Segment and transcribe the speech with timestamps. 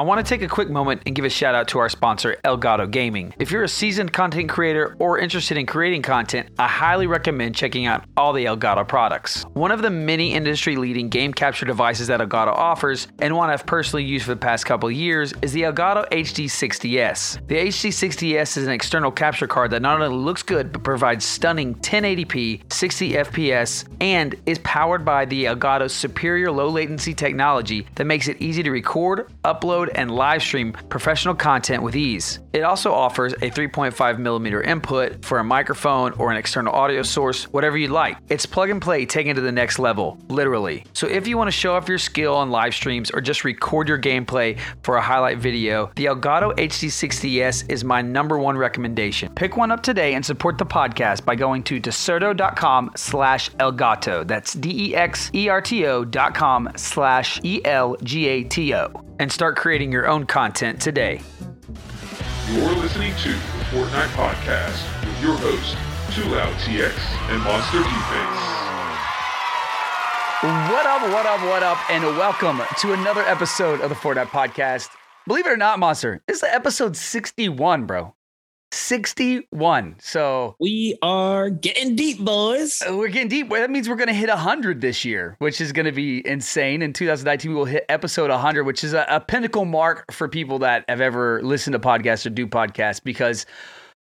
[0.00, 2.38] I want to take a quick moment and give a shout out to our sponsor,
[2.42, 3.34] Elgato Gaming.
[3.38, 7.84] If you're a seasoned content creator or interested in creating content, I highly recommend checking
[7.84, 9.44] out all the Elgato products.
[9.52, 13.66] One of the many industry leading game capture devices that Elgato offers, and one I've
[13.66, 17.46] personally used for the past couple years, is the Elgato HD60S.
[17.46, 21.74] The HD60S is an external capture card that not only looks good but provides stunning
[21.74, 28.28] 1080p, 60 FPS, and is powered by the Elgato's superior low latency technology that makes
[28.28, 32.40] it easy to record, upload, and live stream professional content with ease.
[32.52, 37.44] It also offers a 3.5 millimeter input for a microphone or an external audio source,
[37.44, 38.16] whatever you'd like.
[38.28, 40.84] It's plug and play taken to the next level, literally.
[40.92, 43.88] So if you want to show off your skill on live streams or just record
[43.88, 49.32] your gameplay for a highlight video, the Elgato HD60S is my number one recommendation.
[49.34, 54.26] Pick one up today and support the podcast by going to dexerto.com slash Elgato.
[54.26, 59.09] That's D-E-X-E-R-T-O dot com slash E-L-G-A-T-O.
[59.20, 61.20] And start creating your own content today.
[62.50, 65.74] You're listening to the Fortnite Podcast with your hosts,
[66.16, 66.96] 2LoudTX
[67.28, 68.70] and MonsterDFace.
[70.72, 74.88] What up, what up, what up, and welcome to another episode of the Fortnite Podcast.
[75.26, 78.14] Believe it or not, Monster, this is episode 61, bro.
[78.72, 79.96] 61.
[80.00, 82.82] So We are getting deep, boys.
[82.88, 83.48] uh, we're getting deep.
[83.50, 86.82] That means we're going to hit 100 this year, which is going to be insane.
[86.82, 90.60] In 2019, we will hit episode 100, which is a, a pinnacle mark for people
[90.60, 93.46] that have ever listened to podcasts or do podcasts because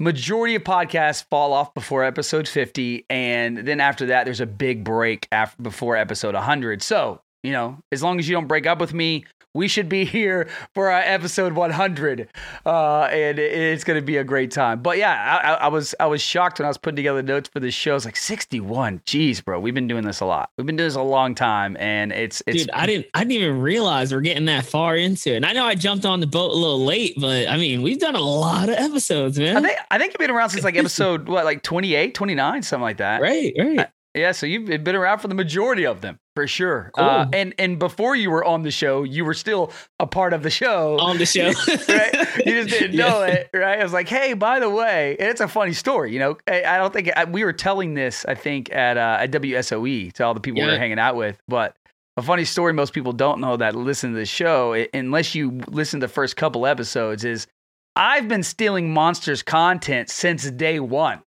[0.00, 4.82] majority of podcasts fall off before episode 50 and then after that there's a big
[4.82, 8.80] break after before episode 100 so you know as long as you don't break up
[8.80, 9.24] with me
[9.56, 12.28] we should be here for uh, episode 100
[12.66, 15.94] uh, and it's going to be a great time but yeah I, I- I was
[16.00, 18.16] i was shocked when i was putting together notes for this show i was like
[18.16, 21.34] 61 jeez bro we've been doing this a lot we've been doing this a long
[21.36, 24.96] time and it's it's Dude, I didn't I didn't even realize we're getting that far
[24.96, 25.36] into it.
[25.36, 27.98] And I know I jumped on the boat a little late, but I mean, we've
[28.00, 29.56] done a lot of episodes, man.
[29.58, 32.82] I think I think you've been around since like episode what like 28, 29, something
[32.82, 33.20] like that.
[33.20, 33.88] right, right.
[34.14, 36.92] Yeah, so you've been around for the majority of them for sure.
[36.94, 37.04] Cool.
[37.04, 40.42] Uh, and and before you were on the show, you were still a part of
[40.44, 40.98] the show.
[41.00, 41.46] on the show.
[41.88, 42.46] right?
[42.46, 43.80] You just didn't know it, right?
[43.80, 46.12] I was like, hey, by the way, and it's a funny story.
[46.12, 48.24] You know, I, I don't think I, we were telling this.
[48.26, 51.38] I think at uh, at WSOE to all the people we were hanging out with,
[51.48, 51.76] but.
[52.16, 55.60] A funny story most people don't know that listen to the show, i- unless you
[55.66, 57.48] listen to the first couple episodes, is
[57.96, 61.23] I've been stealing Monsters content since day one.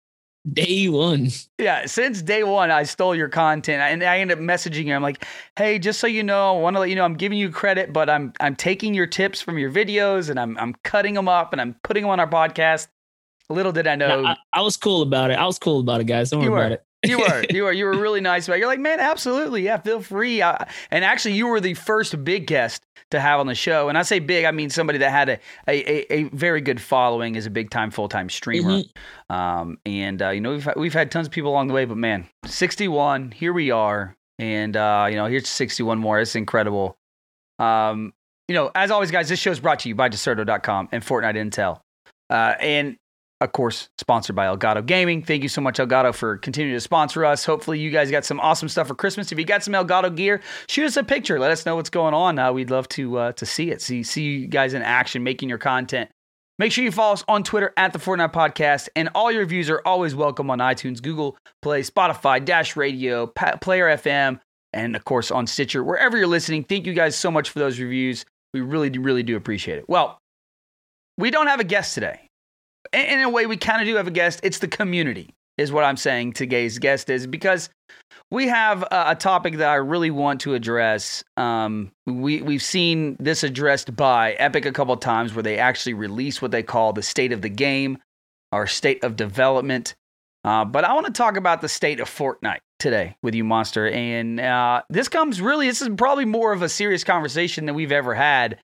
[0.52, 1.30] Day one.
[1.58, 4.94] Yeah, since day one, I stole your content, and I ended up messaging you.
[4.94, 7.38] I'm like, "Hey, just so you know, I want to let you know I'm giving
[7.38, 11.14] you credit, but I'm I'm taking your tips from your videos, and I'm I'm cutting
[11.14, 12.88] them up, and I'm putting them on our podcast."
[13.50, 15.36] Little did I know, No, I, I was cool about it.
[15.36, 16.30] I was cool about it, guys.
[16.30, 16.84] Don't worry about it.
[17.04, 18.56] You were you were you were really nice about.
[18.56, 18.60] It.
[18.60, 22.48] You're like, "Man, absolutely, yeah, feel free." I, and actually, you were the first big
[22.48, 25.30] guest to have on the show, and I say big, I mean somebody that had
[25.30, 28.84] a a, a, very good following as a big time full time streamer.
[28.84, 29.36] Mhm.
[29.36, 31.98] Um, and uh, you know we've we've had tons of people along the way, but
[31.98, 36.20] man, 61, here we are, and uh, you know here's 61 more.
[36.20, 36.98] It's incredible.
[37.60, 38.14] Um,
[38.48, 41.36] you know, as always, guys, this show is brought to you by Dexerto.com and Fortnite
[41.36, 41.80] Intel,
[42.30, 42.98] uh, and
[43.44, 45.22] of course, sponsored by Elgato Gaming.
[45.24, 47.46] Thank you so much, Elgato, for continuing to sponsor us.
[47.46, 49.32] Hopefully, you guys got some awesome stuff for Christmas.
[49.32, 51.40] If you got some Elgato gear, shoot us a picture.
[51.40, 52.40] Let us know what's going on.
[52.40, 53.82] Uh, we'd love to uh, to see it.
[53.82, 56.10] See see you guys in action, making your content.
[56.60, 59.70] Make sure you follow us on Twitter at the Fortnite Podcast, and all your reviews
[59.70, 64.40] are always welcome on iTunes, Google Play, Spotify, Dash Radio, Pa- Player FM,
[64.72, 66.64] and of course on Stitcher, wherever you're listening.
[66.64, 68.24] Thank you guys so much for those reviews.
[68.54, 69.90] We really, really do appreciate it.
[69.90, 70.20] Well,
[71.18, 72.30] we don't have a guest today.
[72.94, 74.40] In, a way, we kind of do have a guest.
[74.44, 77.70] It's the community, is what I'm saying today's guest is because
[78.32, 81.24] we have a, a topic that I really want to address.
[81.38, 86.42] Um, we we've seen this addressed by Epic a couple times, where they actually release
[86.42, 87.98] what they call the state of the game
[88.52, 89.96] or state of development.
[90.44, 93.90] Uh, but I want to talk about the state of Fortnite today with you, Monster.
[93.90, 97.94] And uh, this comes really, this is probably more of a serious conversation than we've
[97.94, 98.60] ever had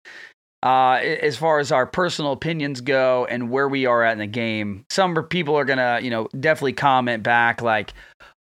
[0.64, 4.28] uh, as far as our personal opinions go and where we are at in the
[4.28, 4.86] game.
[4.90, 7.94] Some people are gonna, you know, definitely comment back like,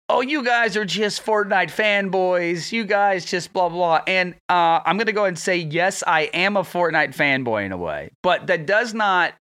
[0.09, 2.73] "Oh, you guys are just Fortnite fanboys.
[2.73, 6.23] You guys just blah blah." And uh, I'm gonna go ahead and say, yes, I
[6.35, 9.35] am a Fortnite fanboy in a way, but that does not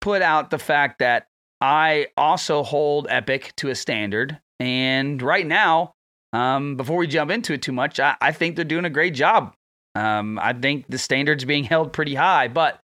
[0.00, 1.26] put out the fact that
[1.60, 4.38] I also hold Epic to a standard.
[4.60, 5.92] And right now,
[6.32, 9.14] um, before we jump into it too much, I, I think they're doing a great
[9.14, 9.54] job.
[9.96, 12.80] Um, I think the standard's being held pretty high, but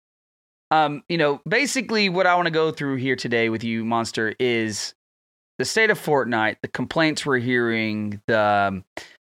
[0.71, 4.35] um, you know, basically what I want to go through here today with you, Monster,
[4.39, 4.93] is
[5.57, 8.83] the state of Fortnite, the complaints we're hearing, the um,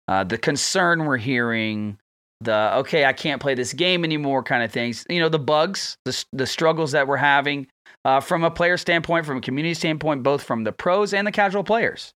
[0.08, 1.98] uh, the concern we're hearing,
[2.40, 5.06] the okay, I can't play this game anymore kind of things.
[5.08, 7.68] You know, the bugs, the the struggles that we're having
[8.04, 11.32] uh, from a player standpoint, from a community standpoint, both from the pros and the
[11.32, 12.12] casual players.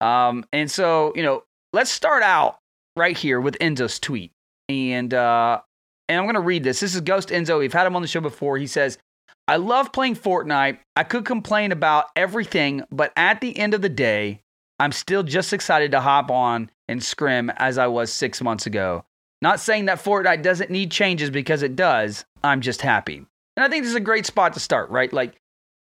[0.00, 2.58] Um, and so, you know, let's start out
[2.96, 4.32] right here with Enzo's tweet,
[4.68, 5.60] and uh,
[6.08, 6.80] and I'm gonna read this.
[6.80, 7.58] This is Ghost Enzo.
[7.58, 8.58] We've had him on the show before.
[8.58, 8.98] He says.
[9.46, 10.78] I love playing Fortnite.
[10.94, 14.42] I could complain about everything, but at the end of the day,
[14.78, 19.06] I'm still just excited to hop on and scrim as I was six months ago.
[19.40, 22.24] Not saying that Fortnite doesn't need changes because it does.
[22.42, 23.24] I'm just happy.
[23.56, 25.12] And I think this is a great spot to start, right?
[25.12, 25.40] Like,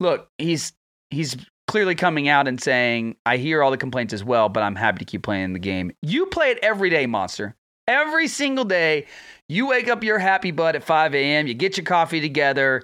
[0.00, 0.72] look, he's
[1.10, 1.36] he's
[1.66, 4.98] clearly coming out and saying, I hear all the complaints as well, but I'm happy
[4.98, 5.92] to keep playing the game.
[6.02, 7.56] You play it every day, Monster.
[7.88, 9.06] Every single day,
[9.48, 12.82] you wake up your happy butt at 5 a.m., you get your coffee together.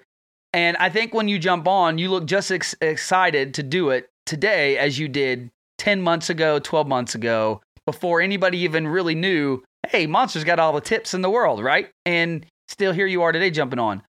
[0.54, 4.08] And I think when you jump on, you look just ex- excited to do it
[4.24, 9.62] today as you did 10 months ago, 12 months ago, before anybody even really knew,
[9.88, 11.90] hey, Monster's got all the tips in the world, right?
[12.06, 14.02] And still here you are today jumping on.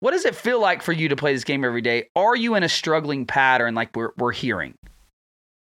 [0.00, 2.08] What does it feel like for you to play this game every day?
[2.14, 4.74] Are you in a struggling pattern like we're, we're hearing?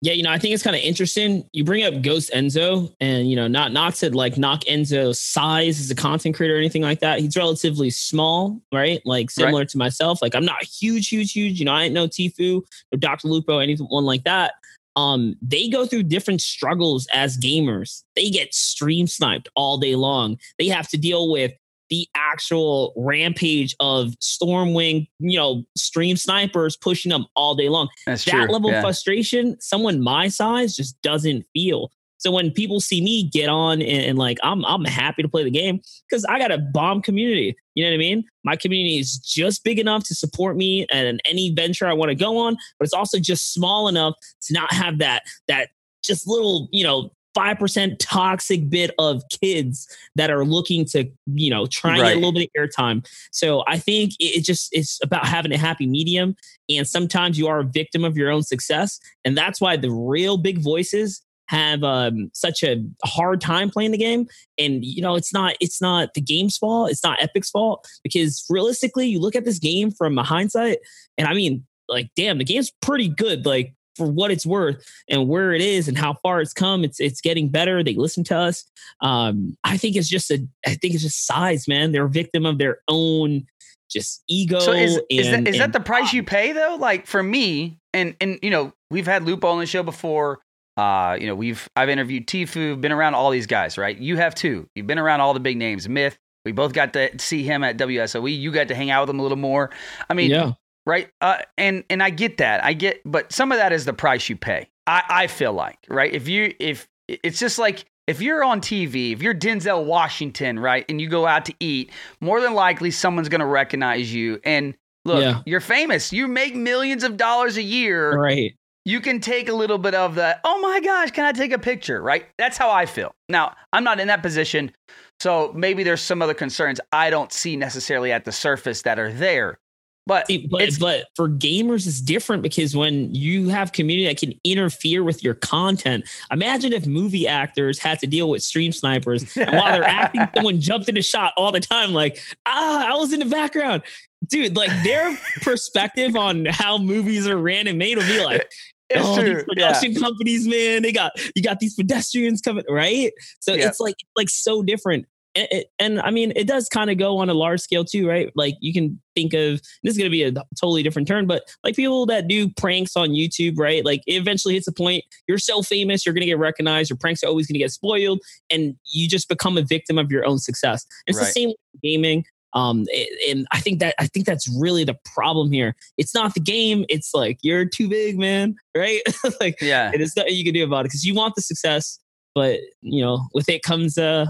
[0.02, 1.48] Yeah, you know, I think it's kind of interesting.
[1.52, 5.80] You bring up Ghost Enzo, and you know, not not to like knock Enzo's size
[5.80, 7.20] as a content creator or anything like that.
[7.20, 9.00] He's relatively small, right?
[9.06, 9.68] Like similar right.
[9.70, 10.20] to myself.
[10.20, 11.58] Like I'm not huge, huge, huge.
[11.58, 12.62] You know, I ain't no Tfue,
[12.92, 13.28] no Dr.
[13.28, 14.52] Lupo, anyone like that
[14.96, 18.02] um, they go through different struggles as gamers.
[18.16, 20.38] They get stream sniped all day long.
[20.58, 21.52] They have to deal with
[21.90, 27.88] the actual rampage of Stormwing, you know, stream snipers pushing them all day long.
[28.06, 28.52] That's that true.
[28.52, 28.78] level yeah.
[28.78, 31.90] of frustration, someone my size just doesn't feel.
[32.18, 35.44] So when people see me get on and, and, like I'm I'm happy to play
[35.44, 37.54] the game because I got a bomb community.
[37.74, 38.24] You know what I mean?
[38.42, 42.14] My community is just big enough to support me and any venture I want to
[42.14, 44.14] go on, but it's also just small enough
[44.46, 45.68] to not have that that
[46.02, 51.66] just little, you know, 5% toxic bit of kids that are looking to, you know,
[51.66, 52.08] try and Right.
[52.08, 53.06] get a little bit of airtime.
[53.32, 56.36] So I think it, it just it's about having a happy medium.
[56.68, 58.98] And sometimes you are a victim of your own success.
[59.24, 63.98] And that's why the real big voices have um, such a hard time playing the
[63.98, 64.26] game
[64.58, 68.44] and you know it's not it's not the game's fault it's not epic's fault because
[68.50, 70.78] realistically you look at this game from a hindsight
[71.16, 75.28] and i mean like damn the game's pretty good like for what it's worth and
[75.28, 78.36] where it is and how far it's come it's it's getting better they listen to
[78.36, 78.64] us
[79.00, 82.44] um i think it's just a i think it's just size man they're a victim
[82.44, 83.46] of their own
[83.88, 86.76] just ego So is, is, and, that, is that the price you pay though?
[86.78, 90.40] Like for me, and and you know, we've had Lupo on the show before.
[90.76, 93.96] Uh, you know, we've I've interviewed Tfue, been around all these guys, right?
[93.96, 94.68] You have too.
[94.74, 95.88] You've been around all the big names.
[95.88, 96.18] Myth.
[96.44, 98.38] We both got to see him at WSOE.
[98.38, 99.70] You got to hang out with him a little more.
[100.08, 100.52] I mean, yeah
[100.86, 101.08] right?
[101.20, 102.64] Uh, and and I get that.
[102.64, 104.68] I get, but some of that is the price you pay.
[104.86, 106.12] I I feel like, right?
[106.12, 110.84] If you if it's just like if you're on TV, if you're Denzel Washington, right,
[110.88, 111.90] and you go out to eat,
[112.20, 114.40] more than likely someone's going to recognize you.
[114.44, 114.74] And
[115.04, 115.42] look, Yeah.
[115.44, 116.12] you're famous.
[116.12, 118.12] You make millions of dollars a year.
[118.16, 118.52] right
[118.84, 121.58] You can take a little bit of the, oh my gosh, can I take a
[121.58, 122.00] picture?
[122.00, 122.26] Right?
[122.38, 123.12] That's how I feel.
[123.28, 124.70] Now, I'm not in that position.
[125.18, 129.12] So maybe there's some other concerns I don't see necessarily at the surface that are
[129.12, 129.58] there.
[130.06, 134.18] But See, but, it's but for gamers, it's different because when you have community that
[134.18, 139.36] can interfere with your content, imagine if movie actors had to deal with stream snipers
[139.36, 142.96] and while they're acting, someone jumped in a shot all the time, like, ah, I
[142.96, 143.82] was in the background.
[144.28, 148.48] Dude, like their perspective on how movies are ran and made will be like,
[148.88, 149.34] it's oh, true.
[149.34, 153.12] these production companies, man, they got you got these pedestrians coming, right?
[153.40, 153.66] So Yeah.
[153.66, 155.06] it's like like so different.
[155.36, 158.32] And, and I mean, it does kind of go on a large scale too, right?
[158.34, 161.42] Like you can think of this is going to be a totally different turn, but
[161.62, 163.84] like people that do pranks on YouTube, right?
[163.84, 166.90] Like it eventually hits a point you're so famous, you're going to get recognized.
[166.90, 170.10] Your pranks are always going to get spoiled, and you just become a victim of
[170.10, 170.86] your own success.
[171.06, 172.24] It's the same with gaming.
[172.52, 172.86] Um,
[173.28, 175.76] and I think that I think that's really the problem here.
[175.98, 176.86] It's not the game.
[176.88, 178.56] It's like you're too big, man.
[178.74, 179.02] Right?
[179.40, 179.90] like Yeah.
[179.92, 181.98] it is nothing you can do about it because you want the success,
[182.34, 184.26] but you know, with it comes uh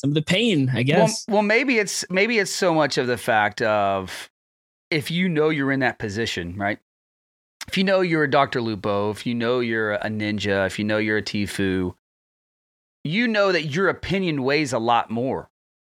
[0.00, 1.26] some of the pain, I guess.
[1.28, 4.30] Well, well, maybe it's maybe it's so much of the fact of
[4.90, 6.78] if you know you're in that position, right?
[7.68, 8.62] If you know you're a Dr.
[8.62, 11.94] Lupo, if you know you're a ninja, if you know you're a Tfue,
[13.04, 15.50] you know that your opinion weighs a lot more,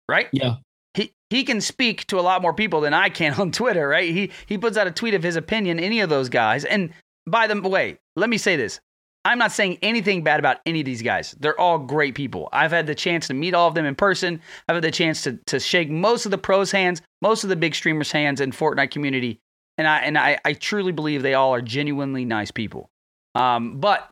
[0.08, 0.28] right?
[0.32, 0.56] yeah.
[0.94, 4.10] He he can speak to a lot more people than I can on Twitter, right?
[4.10, 6.64] He he puts out a tweet of his opinion, any of those guys.
[6.64, 6.94] And
[7.26, 8.80] by the way, let me say this.
[9.24, 11.34] I'm not saying anything bad about any of these guys.
[11.38, 12.48] They're all great people.
[12.52, 14.40] I've had the chance to meet all of them in person.
[14.68, 17.56] I've had the chance to to shake most of the pros' hands, most of the
[17.56, 19.40] big streamers' hands in Fortnite community.
[19.76, 22.88] And I and I, I truly believe they all are genuinely nice people.
[23.34, 24.08] Um, but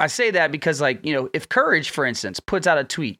[0.00, 3.18] I say that because like, you know, if Courage, for instance, puts out a tweet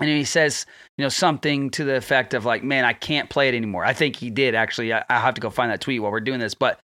[0.00, 0.66] and he says,
[0.98, 3.92] you know, something to the effect of like, "Man, I can't play it anymore." I
[3.92, 4.92] think he did actually.
[4.92, 6.80] I, I have to go find that tweet while we're doing this, but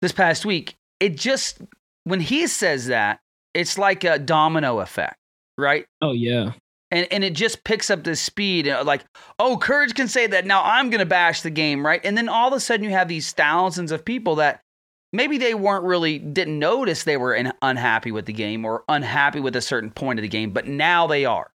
[0.00, 1.62] this past week, it just
[2.04, 3.20] when he says that,
[3.54, 5.16] it's like a domino effect,
[5.58, 5.86] right?
[6.00, 6.52] Oh yeah.
[6.90, 8.68] And and it just picks up the speed.
[8.68, 9.04] uh, Like,
[9.38, 10.62] oh, Courage can say that now.
[10.62, 12.00] I'm gonna bash the game, right?
[12.04, 14.60] And then all of a sudden, you have these thousands of people that
[15.12, 19.40] maybe they weren't really didn't notice they were in, unhappy with the game or unhappy
[19.40, 21.50] with a certain point of the game, but now they are.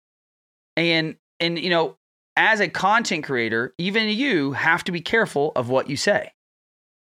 [0.78, 1.96] And and you know,
[2.38, 6.32] as a content creator, even you have to be careful of what you say.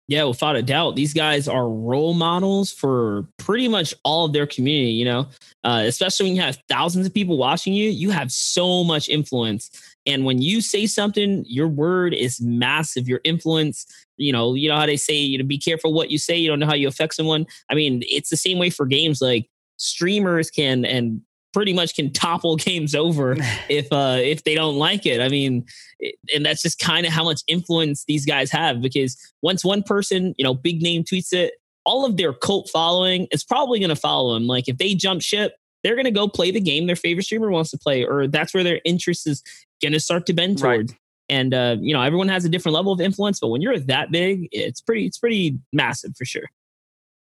[0.07, 4.47] Yeah, without a doubt, these guys are role models for pretty much all of their
[4.47, 4.91] community.
[4.91, 5.27] You know,
[5.65, 9.69] uh, especially when you have thousands of people watching you, you have so much influence.
[10.05, 13.09] And when you say something, your word is massive.
[13.09, 13.85] Your influence,
[14.15, 16.37] you know, you know how they say, you know, be careful what you say.
[16.37, 17.45] You don't know how you affect someone.
[17.69, 19.21] I mean, it's the same way for games.
[19.21, 21.21] Like streamers can and
[21.57, 23.35] pretty much can topple games over
[23.69, 25.19] if uh if they don't like it.
[25.19, 25.65] I mean,
[25.99, 29.81] it- and that's just kind of how much influence these guys have because once one
[29.81, 33.89] person, you know, big name tweets it, all of their cult following is probably going
[33.89, 34.45] to follow them.
[34.45, 37.49] Like if they jump ship, they're going to go play the game their favorite streamer
[37.49, 39.41] wants to play or that's where their interest is
[39.81, 40.75] going to start to bend Right.
[40.77, 40.93] towards.
[41.29, 44.11] And uh, you know, everyone has a different level of influence, but when you're that
[44.11, 46.45] big, it's pretty it's pretty massive for sure.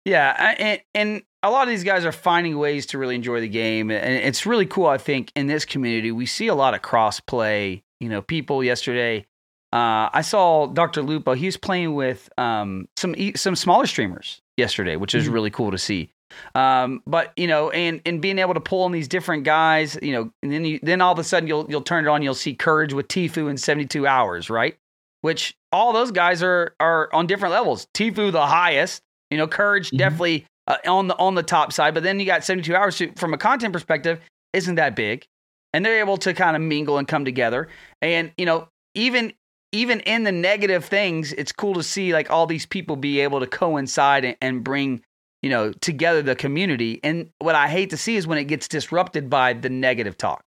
[0.06, 3.40] Yeah, I- and, and a lot of these guys are finding ways to really enjoy
[3.40, 4.88] the game, and it's really cool.
[4.88, 7.84] I think in this community, we see a lot of cross play.
[8.00, 9.26] You know, people yesterday,
[9.74, 11.02] uh, I saw Dr.
[11.02, 11.34] Lupo.
[11.34, 15.34] He was playing with um, some some smaller streamers yesterday, which is Mhm.
[15.34, 16.10] really cool to see.
[16.56, 20.12] Um, but you know, and and being able to pull in these different guys, you
[20.14, 22.36] know, and then you then all of a sudden you'll you'll turn it on, you'll
[22.36, 24.78] see Courage with Tfue in seventy two hours, right?
[25.22, 27.88] Which all those guys are are on different levels.
[27.94, 29.98] Tfue the highest, you know, Courage Mhm.
[29.98, 33.12] definitely uh, on the on the top side, but then you got 72 hours to,
[33.14, 34.20] from a content perspective
[34.54, 35.26] isn't that big,
[35.74, 37.68] and they're able to kind of mingle and come together.
[38.02, 39.34] And you know, even
[39.72, 43.40] even in the negative things, it's cool to see like all these people be able
[43.40, 45.02] to coincide and, and bring
[45.42, 47.00] you know together the community.
[47.04, 50.42] And what I hate to see is when it gets disrupted by the negative talk.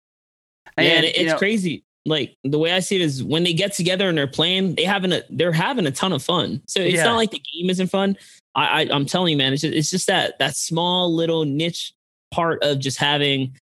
[0.78, 1.84] yeah, and you it's know, crazy.
[2.08, 4.86] Like the way I see it is when they get together and they're playing, they
[4.86, 6.64] having a they're having a ton of fun.
[6.66, 7.04] So it's Yeah.
[7.04, 8.18] not like the game isn't fun.
[8.56, 11.94] I, I I'm telling you, man, it's just it's just that that small little niche
[12.32, 13.56] part of just having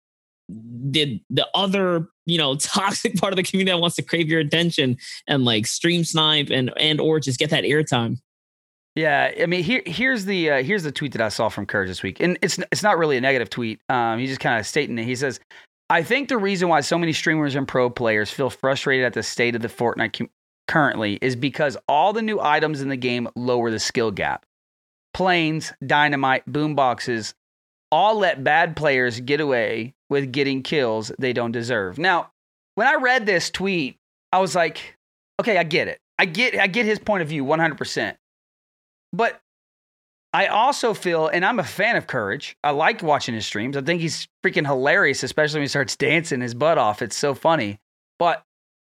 [0.49, 4.41] the the other you know toxic part of the community that wants to crave your
[4.41, 8.19] attention and like stream snipe and and or just get that airtime.
[8.95, 11.89] Yeah, I mean, here here's the uh, here's the tweet that I saw from Courage
[11.89, 13.79] this week, and it's it's not really a negative tweet.
[13.91, 15.05] Um, he's just kind of stating it.
[15.05, 15.39] He says,
[15.91, 19.23] "I think the reason why so many streamers and pro players feel frustrated at the
[19.23, 20.31] state of the Fortnite com-
[20.67, 24.47] currently is because all the new items in the game lower the skill gap.
[25.17, 27.33] Planes, dynamite, boomboxes,
[27.91, 32.31] all let bad players get away with getting kills they don't deserve." Now,
[32.75, 33.97] when I read this tweet,
[34.31, 34.99] I was like,
[35.41, 35.99] "Okay, I get it.
[36.19, 38.19] I get I get his point of view 100 percent."
[39.13, 39.41] But
[40.37, 42.59] I also feel, and I'm a fan of Courage.
[42.63, 43.75] I like watching his streams.
[43.75, 47.01] I think he's freaking hilarious, especially when he starts dancing his butt off.
[47.01, 47.81] It's so funny.
[48.19, 48.43] But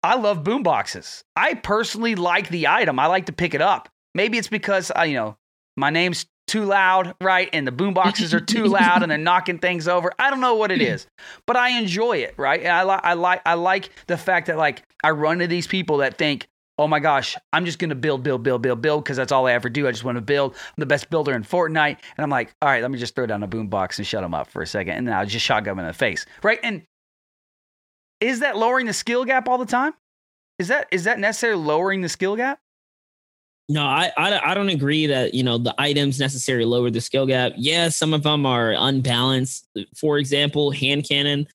[0.02, 1.22] I love boomboxes.
[1.36, 2.98] I personally like the item.
[2.98, 3.88] I like to pick it up.
[4.16, 5.38] Maybe it's because I, you know,
[5.78, 7.50] my name's too loud, right?
[7.54, 10.12] And the boomboxes are too loud and they're knocking things over.
[10.18, 11.08] I don't know what it is,
[11.46, 12.60] but I enjoy it, right?
[12.60, 15.68] And I like, I like, I like the fact that like I run into these
[15.68, 16.48] people that think,
[16.80, 19.54] oh my gosh, I'm just gonna build, build, build, build, build because that's all I
[19.54, 19.88] ever do.
[19.88, 20.54] I just want to build.
[20.54, 23.26] I'm the best builder in Fortnite, and I'm like, all right, let me just throw
[23.26, 25.78] down a boombox and shut them up for a second, and then I'll just shotgun
[25.78, 26.60] them in the face, right?
[26.64, 26.84] And
[28.22, 29.94] is that lowering the skill gap all the time?
[30.60, 32.60] Is that is that necessarily lowering the skill gap?
[33.70, 37.26] No, I, I I don't agree that you know the items necessarily lower the skill
[37.26, 37.52] gap.
[37.58, 39.68] Yeah, some of them are unbalanced.
[39.96, 41.48] For example, hand cannon,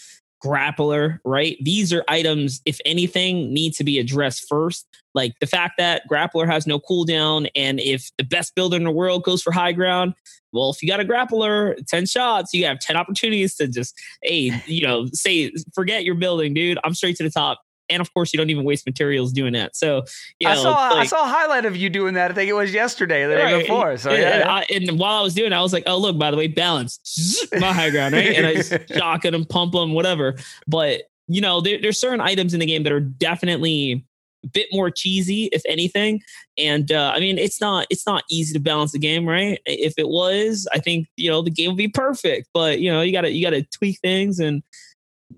[0.44, 1.56] grappler, right?
[1.62, 4.86] These are items, if anything, need to be addressed first.
[5.14, 8.90] Like the fact that grappler has no cooldown, and if the best builder in the
[8.90, 10.12] world goes for high ground,
[10.52, 14.52] well, if you got a grappler, ten shots, you have ten opportunities to just, hey,
[14.66, 16.78] you know, say forget your building, dude.
[16.84, 17.62] I'm straight to the top.
[17.92, 19.76] And of course, you don't even waste materials doing that.
[19.76, 20.04] So,
[20.40, 22.30] you I saw I saw a highlight of you doing that.
[22.30, 23.60] I think it was yesterday, the day Right.
[23.62, 23.96] before.
[23.98, 25.98] So and, yeah, and, I, and while I was doing, it, I was like, "Oh,
[25.98, 26.18] look!
[26.18, 29.92] By the way, balance my high ground, right?" And I just shock them, pump them,
[29.92, 30.36] whatever.
[30.66, 34.04] But you know, there, there's certain items in the game that are definitely
[34.44, 36.20] a bit more cheesy, if anything.
[36.58, 39.60] And uh, I mean, it's not it's not easy to balance the game, right?
[39.66, 42.48] If it was, I think you know the game would be perfect.
[42.52, 44.62] But you know, you gotta you gotta tweak things and.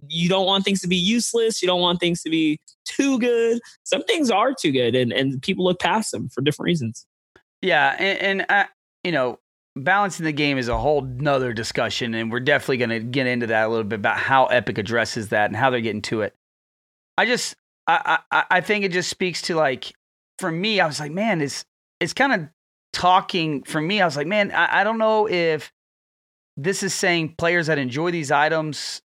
[0.09, 1.63] You don't want things to be useless.
[1.63, 3.61] You don't want things to be too good.
[3.85, 7.07] Some things are too good, and, and people look past them for different reasons.
[7.63, 8.67] Yeah, and, and I,
[9.03, 9.39] you know,
[9.77, 13.47] balancing the game is a whole nother discussion, and we're definitely going to get into
[13.49, 16.35] that a little bit about how Epic addresses that and how they're getting to it.
[17.17, 17.55] I just,
[17.87, 19.93] I, I, I think it just speaks to like,
[20.39, 21.65] for me, I was like, man, it's,
[22.01, 22.49] it's kind of
[22.93, 24.01] talking for me.
[24.01, 25.73] I was like, man, I, I don't know if
[26.57, 29.01] this is saying players that enjoy these items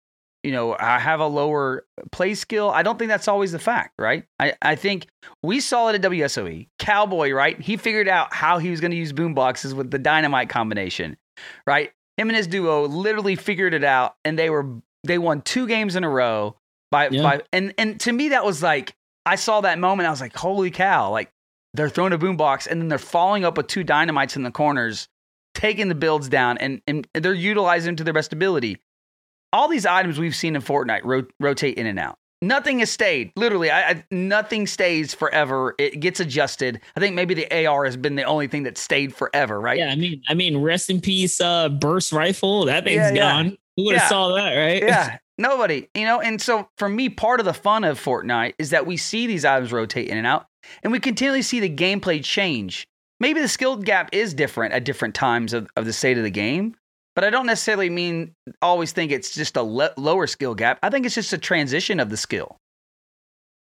[0.44, 2.68] you know, I have a lower play skill.
[2.68, 4.24] I don't think that's always the fact, right?
[4.38, 5.06] I, I think
[5.42, 6.68] we saw it at WSOE.
[6.78, 7.58] Cowboy, right?
[7.58, 11.16] He figured out how he was going to use boom boxes with the dynamite combination,
[11.66, 11.92] right?
[12.18, 14.66] Him and his duo literally figured it out, and they were
[15.02, 16.56] they won two games in a row
[16.90, 17.22] by yeah.
[17.22, 20.06] by and and to me that was like I saw that moment.
[20.06, 21.10] I was like, holy cow!
[21.10, 21.32] Like
[21.72, 24.50] they're throwing a boom box, and then they're following up with two dynamites in the
[24.50, 25.08] corners,
[25.54, 28.78] taking the builds down, and and they're utilizing them to their best ability
[29.54, 32.18] all these items we've seen in Fortnite ro- rotate in and out.
[32.42, 33.32] Nothing has stayed.
[33.36, 35.74] Literally, I, I, nothing stays forever.
[35.78, 36.80] It gets adjusted.
[36.94, 39.78] I think maybe the AR has been the only thing that stayed forever, right?
[39.78, 42.66] Yeah, I mean, I mean, rest in peace, uh, burst rifle.
[42.66, 43.32] That thing's yeah, yeah.
[43.32, 43.58] gone.
[43.76, 44.08] Who would have yeah.
[44.08, 44.82] saw that, right?
[44.82, 45.88] Yeah, nobody.
[45.94, 48.98] You know, and so for me, part of the fun of Fortnite is that we
[48.98, 50.46] see these items rotate in and out,
[50.82, 52.86] and we continually see the gameplay change.
[53.20, 56.30] Maybe the skill gap is different at different times of, of the state of the
[56.30, 56.74] game,
[57.14, 60.78] but I don't necessarily mean always think it's just a le- lower skill gap.
[60.82, 62.56] I think it's just a transition of the skill.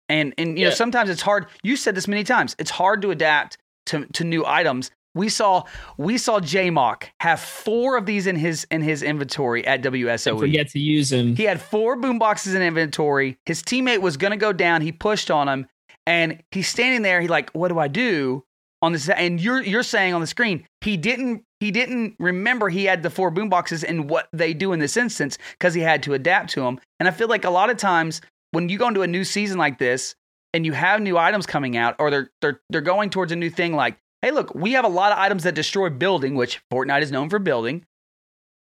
[0.09, 0.69] And and you yeah.
[0.71, 1.47] know sometimes it's hard.
[1.63, 2.57] You said this many times.
[2.59, 4.91] It's hard to adapt to to new items.
[5.15, 5.65] We saw
[5.99, 10.39] we saw JMock have four of these in his in his inventory at WSOE.
[10.39, 11.35] forget to use them.
[11.35, 13.39] He had four boom boxes in inventory.
[13.47, 14.83] His teammate was gonna go down.
[14.83, 15.67] He pushed on him,
[16.07, 17.21] and he's standing there.
[17.21, 18.45] He like, what do I do?
[18.83, 22.87] on this and you're you're saying on the screen he didn't he didn't remember he
[22.87, 26.15] had the four boomboxes and what they do in this instance because he had to
[26.15, 28.21] adapt to them and i feel like a lot of times
[28.53, 30.15] when you go into a new season like this
[30.53, 33.51] and you have new items coming out or they're they're they're going towards a new
[33.51, 37.03] thing like hey look we have a lot of items that destroy building which fortnite
[37.03, 37.85] is known for building.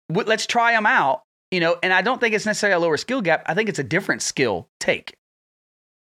[0.09, 3.21] Let's try them out you know and i don't think it's necessarily a lower skill
[3.21, 3.43] gap.
[3.45, 5.15] I think it's a different skill take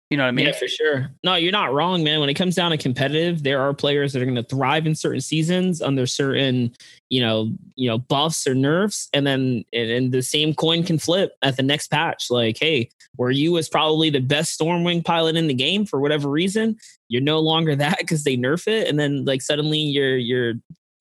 [0.09, 0.47] you know what I mean?
[0.47, 1.11] Yeah, for sure.
[1.23, 2.19] No, you're not wrong, man.
[2.19, 4.95] When it comes down to competitive, there are players that are going to thrive in
[4.95, 6.73] certain seasons under certain,
[7.09, 10.97] you know, you know, buffs or nerfs, and then and, and the same coin can
[10.97, 12.31] flip at the next patch.
[12.31, 16.27] Like, hey, where you was probably the best Stormwing pilot in the game for whatever
[16.27, 20.53] reason, you're no longer that because they nerf it, and then like suddenly you're you're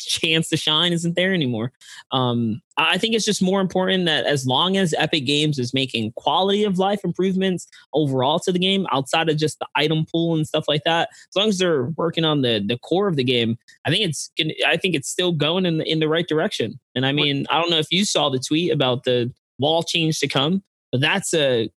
[0.09, 1.73] chance to shine isn't there anymore.
[2.13, 6.13] Um, I think it's just more important that as long as Epic Games is making
[6.13, 10.47] quality of life improvements overall to the game, outside of just the item pool and
[10.47, 13.59] stuff like that, as long as they're working on the the core of the game,
[13.85, 14.31] I think it's
[14.67, 16.79] I think it's still going in the in the right direction.
[16.95, 20.21] And I mean, I don't know if you saw the tweet about the wall change
[20.21, 21.71] to come, but that's a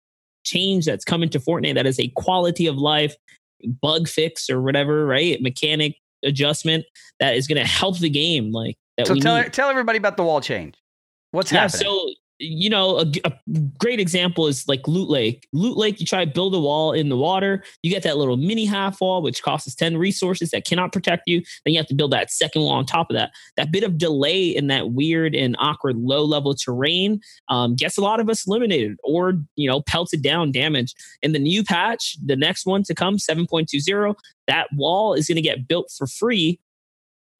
[0.43, 3.15] change that's coming to Fortnite that is a quality of life
[3.81, 5.41] bug fix or whatever, right?
[5.41, 6.85] Mechanic adjustment
[7.19, 8.51] that is going to help the game.
[8.51, 8.77] Like.
[9.05, 9.53] So tell need.
[9.53, 10.75] tell everybody about the wall change.
[11.31, 11.81] What's yeah, happening?
[11.81, 12.09] So
[12.41, 13.33] you know, a, a,
[13.77, 15.47] great example is like Loot Lake.
[15.53, 18.35] Loot Lake, you try to build a wall in the water, you get that little
[18.35, 21.41] mini half wall, which costs 10 resources that cannot protect you.
[21.63, 23.31] Then you have to build that second wall on top of that.
[23.57, 28.01] That bit of delay in that weird and awkward low level terrain um, gets a
[28.01, 30.95] lot of us eliminated or, you know, pelted down damage.
[31.21, 34.15] In the new patch, the next one to come, 7.20,
[34.47, 36.59] that wall is going to get built for free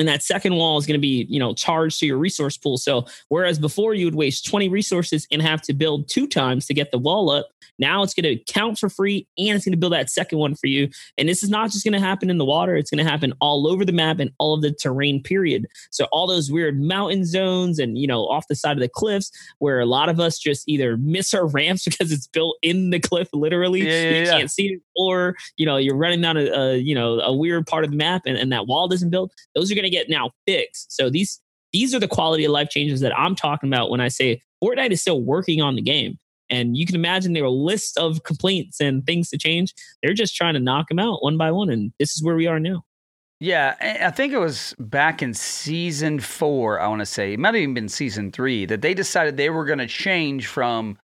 [0.01, 2.77] and that second wall is going to be you know charged to your resource pool.
[2.77, 6.73] So whereas before you would waste 20 resources and have to build two times to
[6.73, 7.47] get the wall up
[7.81, 10.55] now it's going to count for free and it's going to build that second one
[10.55, 10.87] for you.
[11.17, 13.33] And this is not just going to happen in the water it's going to happen
[13.41, 15.65] all over the map and all of the terrain period.
[15.89, 19.31] So all those weird mountain zones and you know off the side of the cliffs
[19.59, 22.99] where a lot of us just either miss our ramps because it's built in the
[22.99, 23.81] cliff literally.
[23.81, 24.31] Yeah, yeah, you yeah.
[24.37, 24.81] can't see it.
[24.95, 27.97] Or you know you're running down a, a, you know a weird part of the
[27.97, 29.31] map and, and that wall doesn't build.
[29.55, 30.91] Those are going to get now fixed.
[30.91, 31.39] So these
[31.73, 34.91] these are the quality of life changes that I'm talking about when I say Fortnite
[34.91, 36.17] is still working on the game.
[36.49, 39.73] And you can imagine there are lists of complaints and things to change.
[40.03, 41.69] They're just trying to knock them out one by one.
[41.69, 42.83] And this is where we are now.
[43.39, 43.75] Yeah,
[44.05, 47.63] I think it was back in season four, I want to say, it might have
[47.63, 50.99] even been season three, that they decided they were going to change from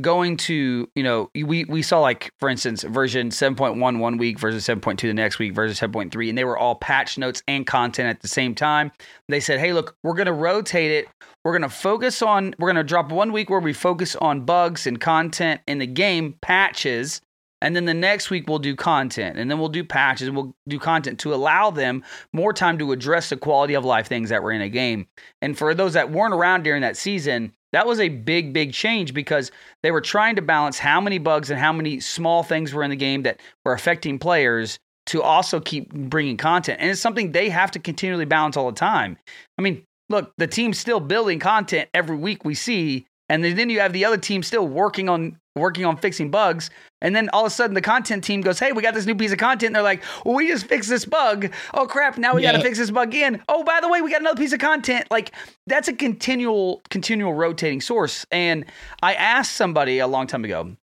[0.00, 4.66] going to you know we we saw like for instance version 7.1 one week versus
[4.66, 8.20] 7.2 the next week versus 7.3 and they were all patch notes and content at
[8.20, 8.90] the same time.
[9.28, 11.08] They said hey look we're going to rotate it.
[11.44, 14.46] We're going to focus on we're going to drop one week where we focus on
[14.46, 17.20] bugs and content in the game patches
[17.60, 20.54] and then the next week we'll do content and then we'll do patches and we'll
[20.66, 22.02] do content to allow them
[22.32, 25.06] more time to address the quality of life things that were in a game.
[25.42, 29.14] And for those that weren't around during that season that was a big, big change
[29.14, 29.50] because
[29.82, 32.90] they were trying to balance how many bugs and how many small things were in
[32.90, 36.80] the game that were affecting players to also keep bringing content.
[36.80, 39.16] And it's something they have to continually balance all the time.
[39.58, 43.80] I mean, look, the team's still building content every week we see, and then you
[43.80, 46.68] have the other team still working on working on fixing bugs.
[47.00, 49.14] And then all of a sudden, the content team goes, "Hey, we got this new
[49.14, 51.50] piece of content." And they're like, "Well, we just fixed this bug.
[51.72, 52.18] Oh crap!
[52.18, 53.42] Now we got to fix this bug again.
[53.48, 55.32] Oh, by the way, we got another piece of content." Like
[55.66, 58.26] that's a continual, continual rotating source.
[58.30, 58.66] And
[59.02, 60.76] I asked somebody a long time ago,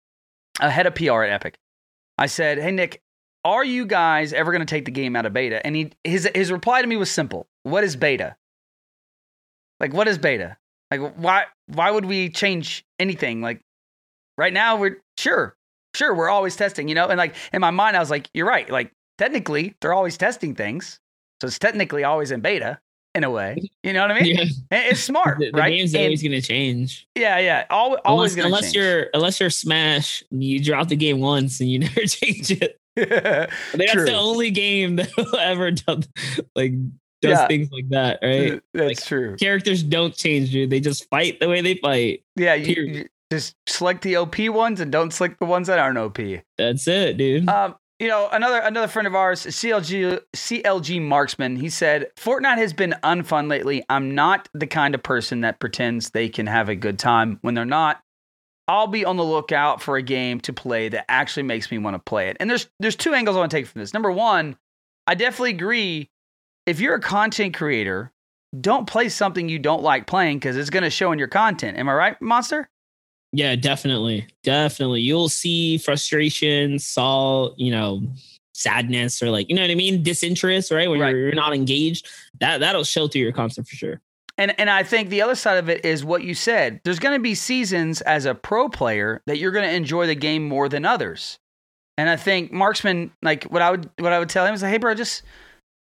[0.60, 1.60] a head of PR at Epic.
[2.18, 3.02] I said, "Hey, Nick,
[3.46, 6.28] are you guys ever going to take the game out of beta?" And he his
[6.34, 8.38] his reply to me was simple: "What is beta?
[9.80, 10.58] Like, what is beta?
[10.92, 13.42] Like, why why would we change anything?
[13.42, 13.62] Like,
[14.38, 15.56] right now we're sure,
[15.96, 18.48] sure, we're always testing, you know." And like in my mind, I was like, "You're
[18.48, 18.70] right.
[18.70, 21.00] Like, technically, they're always testing things,
[21.42, 22.80] so it's technically always in beta."
[23.16, 24.36] In a way, you know what I mean?
[24.36, 24.46] Yeah.
[24.72, 25.76] It's smart, The, the right?
[25.76, 27.08] game's And- always going to change.
[27.16, 28.76] yeah, yeah, al- always unless, gonna unless change.
[28.76, 32.80] you're unless you're Smash, you drop the game once and you never change it.
[32.96, 35.72] That's the only game that will ever
[36.56, 36.74] like
[37.22, 37.48] does Yeah.
[37.48, 38.62] things like that, right?
[38.74, 39.36] That's Like- true.
[39.38, 40.70] Characters don't change, dude.
[40.70, 42.24] They just fight the way they fight.
[42.36, 45.98] Yeah, you, you just select the OP ones and don't select the ones that aren't
[45.98, 46.20] OP.
[46.58, 47.48] That's it, dude.
[47.50, 52.72] Um, you know, another another friend of ours, CLG CLG Marksman, he said, Fortnite has
[52.72, 53.84] been unfun lately.
[53.90, 57.56] I'm not the kind of person that pretends they can have a good time when
[57.56, 58.02] they're not.
[58.70, 61.96] I'll be on the lookout for a game to play that actually makes me want
[61.96, 62.38] to play it.
[62.40, 63.94] And there's there's two angles I want to take from this.
[63.94, 64.56] Number one,
[65.06, 66.10] I definitely agree.
[66.70, 68.12] If you're a content creator,
[68.62, 71.78] don't play something you don't like playing because it's going to show in your content.
[71.78, 72.70] Am I right, Monster?
[73.32, 75.02] yeah, definitely, definitely.
[75.02, 78.02] You'll see frustration, saw you know,
[78.54, 80.90] sadness, or like you know what I mean, disinterest, right?
[80.90, 81.10] When Right.
[81.10, 82.08] You're, you're not engaged,
[82.40, 84.02] that that'll show through your content for sure.
[84.38, 86.82] And and I think the other side of it is what you said.
[86.84, 90.16] There's going to be seasons as a pro player that you're going to enjoy the
[90.16, 91.38] game more than others.
[91.98, 94.72] And I think marksman, like what I would what I would tell him is, like,
[94.72, 95.24] hey, bro, just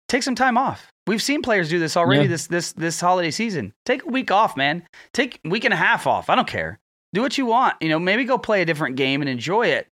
[0.08, 0.90] take some time off.
[1.06, 2.28] We've seen players do this already Yeah.
[2.28, 3.72] this this this holiday season.
[3.86, 4.82] Take a week off, man.
[5.14, 6.28] Take a week and a half off.
[6.28, 6.78] I don't care.
[7.14, 7.76] Do what you want.
[7.80, 9.86] You know, maybe go play a different game and enjoy it.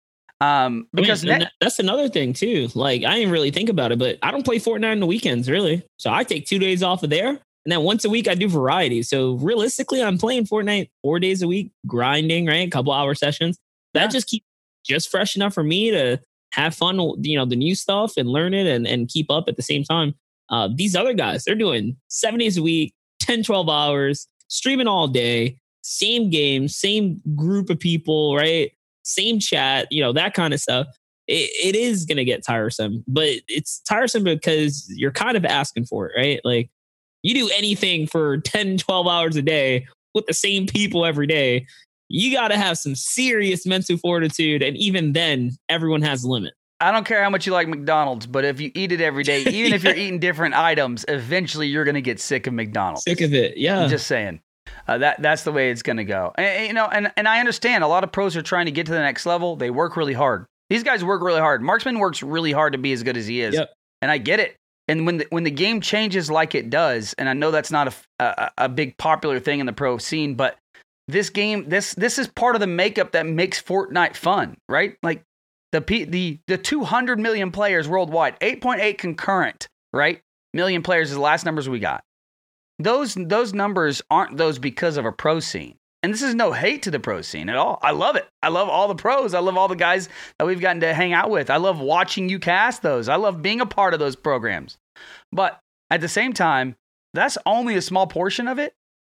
[0.41, 2.69] Um, I mean, because ne- that- that's another thing too.
[2.75, 5.49] Like I didn't really think about it, but I don't play Fortnite on the weekends
[5.51, 5.85] really.
[5.99, 8.49] So I take two days off of there, and then once a week I do
[8.49, 9.03] variety.
[9.03, 13.57] So realistically, I'm playing Fortnite four days a week, grinding right, a couple hour sessions.
[13.95, 14.09] That Yeah.
[14.09, 14.47] just keeps
[14.85, 16.19] just fresh enough for me to
[16.53, 19.57] have fun, you know, the new stuff and learn it and and keep up at
[19.57, 20.15] the same time.
[20.51, 25.09] Uh, these other guys, they're doing seven days a week, 10, 12 hours, streaming all
[25.09, 28.73] day, same game, same group of people, right?
[29.03, 30.87] Same chat, you know, that kind of stuff.
[31.27, 35.87] It, it is going to get tiresome, but it's tiresome because you're kind of asking
[35.87, 36.41] for it, right?
[36.45, 36.71] Like
[37.23, 41.67] you do anything for 10, 12 hours a day with the same people every day.
[42.13, 44.63] You got to have some serious mental fortitude.
[44.63, 46.53] And even then, everyone has a limit.
[46.79, 49.41] I don't care how much you like McDonald's, but if you eat it every day,
[49.47, 53.05] even if you're eating different items, eventually you're going to get sick of McDonald's.
[53.05, 53.57] Sick of it.
[53.57, 53.81] Yeah.
[53.81, 54.41] I'm just saying.
[54.87, 56.33] Uh, that that's the way it's going to go.
[56.37, 58.73] And, and, you know, and and I understand a lot of pros are trying to
[58.73, 59.57] get to the next level.
[59.57, 60.47] They work really hard.
[60.69, 61.63] These guys work really hard.
[61.63, 63.55] Marksman works really hard to be as good as he is.
[63.55, 63.71] Yep.
[64.03, 64.57] And I get it.
[64.89, 67.89] And when the, when the game changes like it does, and I know that's not
[68.19, 70.57] a, a a big popular thing in the pro scene, but
[71.09, 74.97] this game this this is part of the makeup that makes Fortnite fun, right?
[75.03, 75.23] Like
[75.73, 80.21] the P, the the 200 million players worldwide, 8.8 concurrent, right?
[80.55, 82.05] Million players is the last numbers we got
[82.83, 85.77] those those numbers aren't those because of a pro scene.
[86.03, 87.79] And this is no hate to the pro scene at all.
[87.81, 88.27] I love it.
[88.43, 89.35] I love all the pros.
[89.35, 91.49] I love all the guys that we've gotten to hang out with.
[91.49, 93.09] I love watching you cast those.
[93.09, 94.79] I love being a part of those programs.
[95.31, 95.61] But
[95.91, 96.75] at the same time,
[97.15, 98.75] that's only a small portion of it.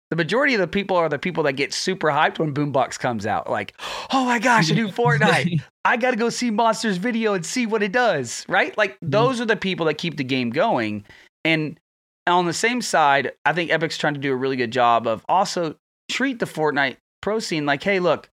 [0.09, 3.25] The majority of the people are the people that get super hyped when Boombox comes
[3.25, 3.49] out.
[3.49, 3.73] Like,
[4.13, 5.61] oh my gosh, a new Fortnite.
[5.85, 8.77] I got to go see Monster's video and see what it does, right?
[8.77, 9.09] Like mm-hmm.
[9.09, 11.03] those are the people that keep the game going.
[11.43, 11.79] And
[12.25, 15.25] on the same side, I think Epic's trying to do a really good job of
[15.27, 15.75] also
[16.09, 18.29] treat the Fortnite pro scene like, hey, look,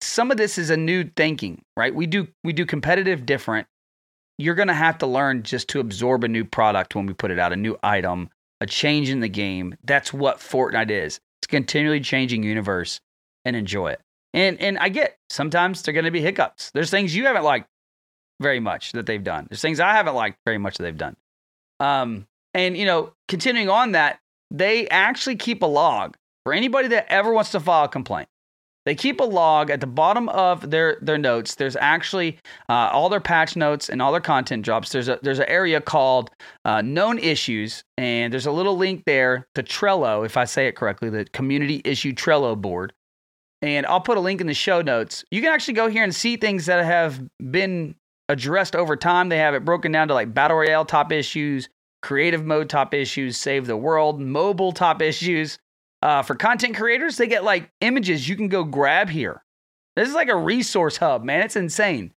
[0.00, 1.94] some of this is a new thinking, right?
[1.94, 3.66] We do we do competitive different.
[4.38, 7.38] You're gonna have to learn just to absorb a new product when we put it
[7.38, 8.28] out, a new item,
[8.60, 9.76] a change in the game.
[9.84, 11.20] That's what Fortnite is.
[11.40, 13.00] It's continually changing universe
[13.44, 14.00] and enjoy it.
[14.34, 16.70] And and I get sometimes they're gonna be hiccups.
[16.72, 17.68] There's things you haven't liked
[18.40, 19.46] very much that they've done.
[19.48, 21.16] There's things I haven't liked very much that they've done.
[21.80, 24.18] Um, and you know, continuing on that,
[24.50, 28.28] they actually keep a log for anybody that ever wants to file a complaint.
[28.86, 31.56] They keep a log at the bottom of their their notes.
[31.56, 34.92] There's actually uh, all their patch notes and all their content drops.
[34.92, 36.30] There's a there's an area called
[36.64, 40.76] uh, known issues, and there's a little link there to Trello, if I say it
[40.76, 42.92] correctly, the community issue Trello board.
[43.60, 45.24] And I'll put a link in the show notes.
[45.32, 47.20] You can actually go here and see things that have
[47.50, 47.96] been
[48.28, 49.28] addressed over time.
[49.30, 51.68] They have it broken down to like battle royale top issues,
[52.02, 55.58] creative mode top issues, save the world, mobile top issues.
[56.06, 59.42] Uh, for content creators, they get like images you can go grab here.
[59.96, 61.42] This is like a resource hub, man.
[61.42, 62.12] It's insane.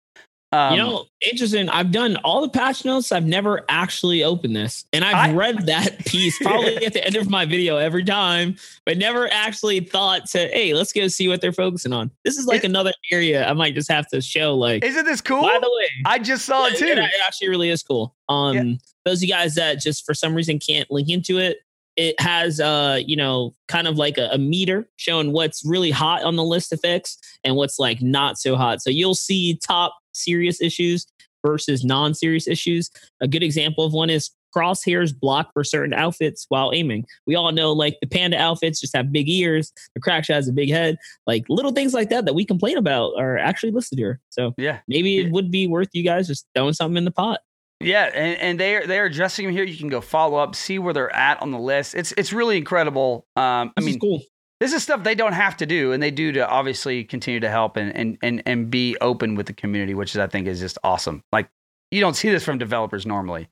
[0.52, 1.69] Um, you know, interesting.
[1.69, 3.13] I've done all the patch notes.
[3.13, 7.15] I've never actually opened this, and I've I- read that piece probably at the end
[7.15, 11.39] of my video every time, but never actually thought to, hey, let's go see what
[11.39, 12.12] they're focusing on.
[12.26, 14.54] This is like another area I might just have to show.
[14.54, 15.43] Like, isn't this cool?
[15.43, 16.88] by the way, I just saw it too.
[16.88, 18.13] It, it actually really is cool.
[18.28, 21.60] Um, those of you guys that just for some reason can't link into it,
[21.97, 26.23] it has uh, you know, kind of like a, a meter showing what's really hot
[26.23, 28.81] on the list of fix and what's like not so hot.
[28.81, 31.05] So you'll see top serious issues
[31.45, 32.89] versus non-serious issues.
[33.21, 37.05] A good example of one is crosshairs block for certain outfits while aiming.
[37.27, 40.47] We all know like the panda outfits just have big ears, the crack shot has
[40.47, 43.99] a big head, like little things like that that we complain about are actually listed
[43.99, 44.19] here.
[44.29, 44.79] So Yeah.
[44.88, 45.25] maybe Yeah.
[45.25, 47.41] it would be worth you guys just throwing something in the pot.
[47.79, 49.63] Yeah, and, and they are they are addressing them here.
[49.63, 51.93] You can go follow up, see where they're at on the list.
[51.93, 53.27] It's it's really incredible.
[53.35, 54.21] Um, I mean, cool.
[54.59, 57.49] this is stuff they don't have to do, and they do to obviously continue to
[57.49, 60.59] help and and and and be open with the community, which is I think is
[60.59, 61.23] just awesome.
[61.31, 61.49] Like
[61.91, 63.47] you don't see this from developers normally.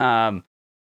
[0.00, 0.44] Um,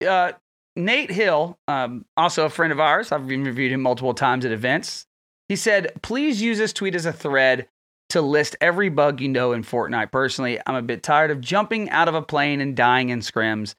[0.05, 0.33] uh,
[0.75, 5.05] Nate Hill, um, also a friend of ours, I've interviewed him multiple times at events.
[5.47, 7.69] He said, "Please use this tweet as a thread."
[8.15, 10.09] To list every bug you know in Fortnite.
[10.09, 13.75] Personally, I'm a bit tired of jumping out of a plane and dying in scrims,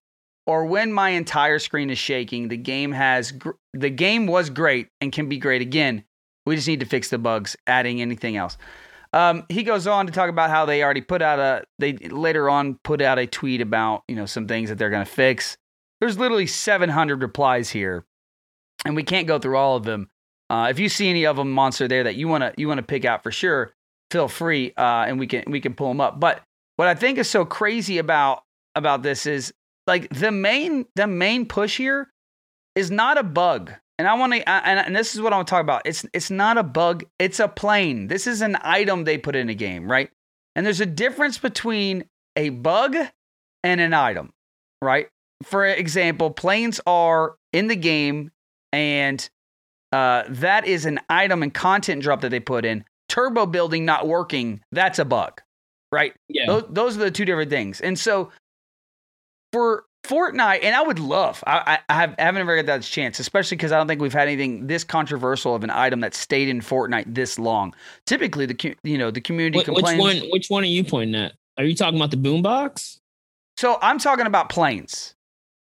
[0.47, 2.49] or when my entire screen is shaking.
[2.49, 6.05] The game has gr- the game was great and can be great again.
[6.45, 7.57] We just need to fix the bugs.
[7.67, 8.59] Adding anything else.
[9.15, 12.51] Um, he goes on to talk about how they already put out a they later
[12.51, 15.57] on put out a tweet about you know some things that they're going to fix.
[15.99, 18.05] There's literally 700 replies here,
[18.85, 20.11] and we can't go through all of them.
[20.51, 22.77] Uh, if you see any of them, monster there that you want to you want
[22.77, 23.73] to pick out for sure,
[24.11, 26.21] feel free, uh, and we can we can pull them up.
[26.21, 26.43] But
[26.77, 28.43] what I think is so crazy about
[28.75, 29.53] about this is
[29.87, 32.09] like the main the main push here
[32.75, 33.73] is not a bug.
[33.99, 35.83] And I want to, and, and this is what I want to talk about.
[35.87, 37.05] It's it's not a bug.
[37.19, 38.09] It's a plane.
[38.09, 40.11] This is an item they put in a game, right?
[40.55, 42.05] And there's a difference between
[42.37, 42.95] a bug
[43.65, 44.33] and an item,
[44.83, 45.09] right?
[45.43, 48.33] For example, planes are in the game,
[48.71, 49.27] and
[49.93, 52.85] uh, that is an item and content drop that they put in.
[53.17, 54.61] Turbo building not working.
[54.73, 55.41] That's a bug,
[55.91, 56.13] right?
[56.29, 56.45] Yeah.
[56.47, 57.81] Those, those are the two different things.
[57.81, 58.31] And so
[59.55, 63.19] for Fortnite, and I would love, I, I, have, I haven't ever got that chance,
[63.19, 66.49] especially because I don't think we've had anything this controversial of an item that stayed
[66.49, 67.75] in Fortnite this long.
[68.05, 70.19] Typically, the you know the community Wh- which one?
[70.31, 71.33] Which one are you pointing at?
[71.57, 72.99] Are you talking about the boombox?
[73.57, 75.15] So I'm talking about planes.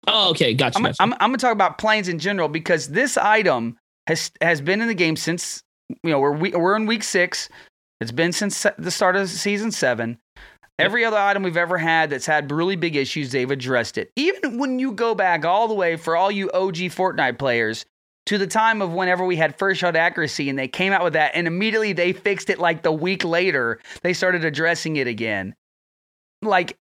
[0.09, 0.79] Oh, okay, gotcha.
[0.79, 1.03] I'm, gotcha.
[1.03, 4.81] I'm, I'm going to talk about planes in general because this item has has been
[4.81, 5.63] in the game since
[6.03, 7.49] you know we're we, we're in week six.
[8.01, 10.19] It's been since the start of season seven.
[10.79, 14.11] Every other item we've ever had that's had really big issues, they've addressed it.
[14.17, 17.85] Even when you go back all the way for all you OG Fortnite players
[18.27, 21.13] to the time of whenever we had first shot accuracy and they came out with
[21.13, 25.55] that and immediately they fixed it like the week later, they started addressing it again.
[26.41, 26.77] Like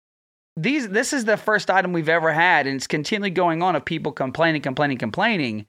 [0.57, 3.85] these this is the first item we've ever had and it's continually going on of
[3.85, 5.66] people complaining complaining complaining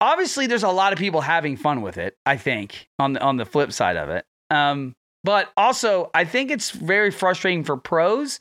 [0.00, 3.36] obviously there's a lot of people having fun with it i think on the on
[3.36, 4.24] the flip side of it.
[4.50, 8.40] Um but also i think it's very frustrating for pros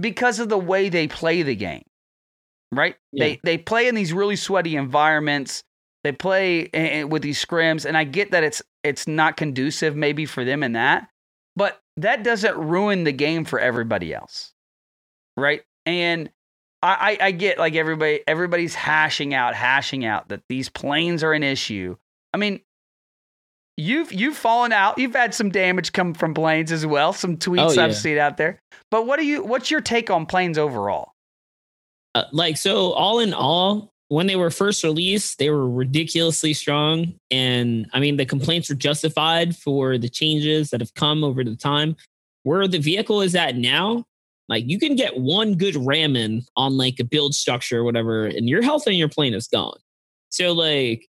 [0.00, 1.82] because of the way they play the game
[2.72, 2.96] right?
[3.12, 3.24] Yeah.
[3.24, 5.64] they they play in these really sweaty environments.
[6.04, 10.44] They play with these scrims and i get that it's it's not conducive maybe for
[10.44, 11.08] them in that
[11.56, 14.54] but that doesn't ruin the game for everybody else
[15.36, 15.62] right?
[15.86, 16.30] And
[16.82, 21.32] I, I, I get like everybody everybody's hashing out hashing out that these planes are
[21.32, 21.96] an issue.
[22.32, 22.60] I mean
[23.76, 24.98] you've you've fallen out.
[24.98, 27.12] You've had some damage come from planes as well.
[27.12, 28.60] Some tweets Oh, i've seen out there.
[28.90, 31.12] But what do you what's your take on planes overall?
[32.14, 37.14] Uh, like so all in all when they were first released they were ridiculously strong.
[37.30, 41.56] And i mean the complaints were justified for the changes that have come over the
[41.56, 41.96] time.
[42.42, 44.06] Where the vehicle is at now
[44.50, 48.48] like you can get one good ramming on like a build structure or whatever and
[48.48, 49.78] your health on your plane is gone
[50.28, 51.06] so like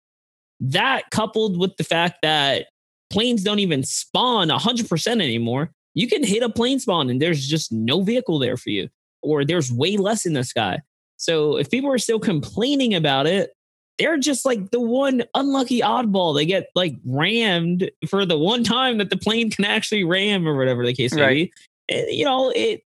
[0.60, 2.66] that coupled with the fact that
[3.10, 7.72] planes don't even spawn 100% anymore you can hit a plane spawn and there's just
[7.72, 8.90] no vehicle there for you
[9.24, 10.80] or there's way less in the sky.
[11.18, 13.50] So if people are still complaining about it,
[13.98, 16.36] they're just like the one unlucky oddball.
[16.36, 20.56] They get like rammed for the one time that the plane can actually ram or
[20.56, 21.52] whatever the case may Right.
[21.90, 21.96] be.
[21.96, 22.84] Eh, You know, it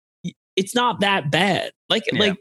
[0.57, 1.71] it's not that bad.
[1.89, 2.19] Like Yeah.
[2.19, 2.37] like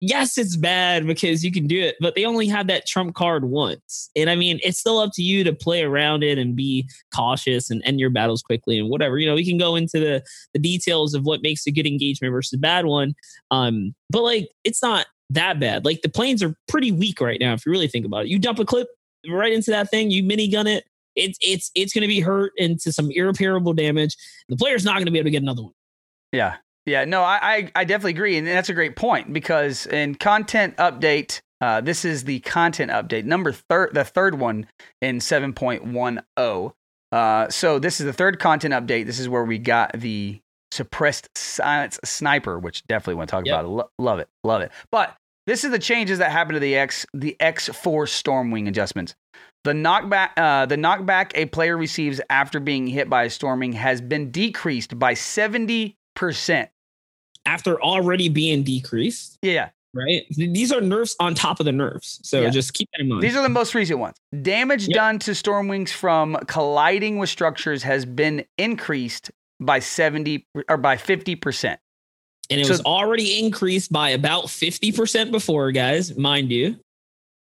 [0.00, 3.46] yes, it's bad because you can do it, but they only have that trump card
[3.46, 4.10] once.
[4.14, 7.70] And I mean, it's still up to you to play around it and be cautious
[7.70, 9.18] and end your battles quickly and whatever.
[9.18, 10.22] You know, we can go into the
[10.54, 13.14] the details of what makes a good engagement versus a bad one.
[13.50, 15.84] Um, but like it's not that bad.
[15.84, 18.28] Like the planes are pretty weak right now, if you really think about it.
[18.28, 18.88] You dump a clip
[19.28, 20.84] right into that thing, you minigun it,
[21.16, 24.16] it's it's it's going to be hurt into some irreparable damage.
[24.48, 25.72] The player's not going to be able to get another one.
[26.32, 30.14] Yeah, yeah, no, I, I, I definitely agree, and that's a great point because in
[30.14, 34.66] content update, uh, this is the content update number third, the third one
[35.02, 36.74] in seven point one zero.
[37.12, 39.06] Uh, so this is the third content update.
[39.06, 40.40] This is where we got the
[40.72, 43.54] suppressed silence sniper, which definitely want to talk Yep.
[43.60, 43.68] about.
[43.70, 44.70] Lo- love it, love it.
[44.90, 49.14] But this is the changes that happened to the X, the X4 Stormwing adjustments.
[49.64, 54.00] The knockback, uh, the knockback a player receives after being hit by a Stormwing has
[54.00, 56.68] been decreased by seventy percent.
[57.46, 60.26] After already being decreased, Yeah, right?
[60.30, 62.20] These are nerfs on top of the nerfs.
[62.24, 62.50] So Yeah.
[62.50, 63.22] just keep that in mind.
[63.22, 64.16] these are the most recent ones.
[64.42, 64.94] Damage Yep.
[64.94, 69.30] done to Stormwings from colliding with structures has been increased
[69.60, 71.80] by seventy or by fifty percent.
[72.50, 76.78] and it so- was already increased by about 50% before, guys, mind you.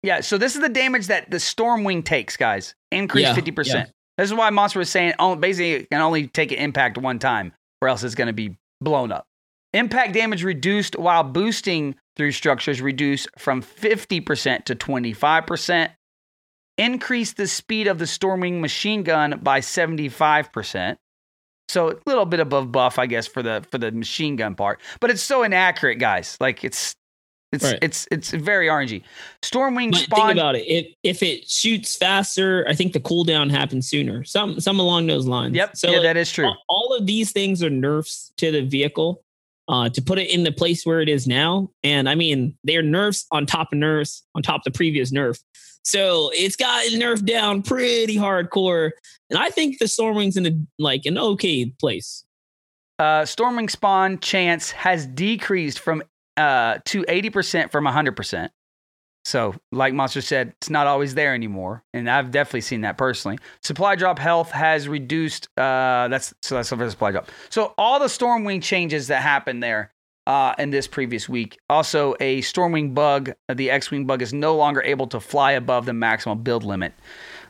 [0.03, 2.75] Yeah, so this is the damage that the Stormwing takes, guys.
[2.91, 3.91] Increased Yeah, fifty percent.
[4.17, 7.19] This is why Monster was saying oh, basically it can only take an impact one
[7.21, 9.27] time, or else it's going to be blown up.
[9.75, 15.93] Impact damage reduced while boosting through structures reduced from fifty percent to twenty five percent.
[16.79, 20.99] Increase the speed of the Stormwing machine gun by seventy five percent.
[21.69, 24.81] So a little bit above buff, I guess, for the for the machine gun part,
[25.01, 26.37] but it's so inaccurate, guys.
[26.41, 26.95] Like it's
[27.53, 27.79] it's Right.
[27.83, 29.03] it's it's very RNG.
[29.43, 30.29] Stormwing But spawn.
[30.29, 30.65] think about it.
[30.67, 34.25] If if it shoots faster, I think the cooldown happens sooner.
[34.25, 35.57] Some some along those lines.
[35.57, 35.77] Yep.
[35.77, 36.47] So yeah, like, that is true.
[36.47, 39.23] all, all of these things are nerfs to the vehicle
[39.69, 41.71] uh, to put it in the place where it is now.
[41.85, 45.39] And I mean, they're nerfs on top of nerfs on top of the previous nerf.
[45.83, 48.91] So it's got nerfed down pretty hardcore.
[49.31, 52.25] And I think the Stormwing's in a like an okay place.
[52.99, 56.03] Uh, Stormwing spawn chance has decreased from
[56.37, 58.51] uh, to 80% from 100%.
[59.29, 61.85] So, like Monster said, it's not always there anymore.
[61.93, 63.39] And I've definitely seen that personally.
[63.63, 65.49] Supply drop health has reduced.
[65.59, 67.29] Uh, that's so that's the supply drop.
[67.51, 69.93] So, all the Stormwing changes that happened there
[70.27, 71.59] uh, in this previous week.
[71.69, 75.53] Also, a Stormwing bug, uh, the X Wing bug, is no longer able to fly
[75.53, 76.95] above the maximum build limit.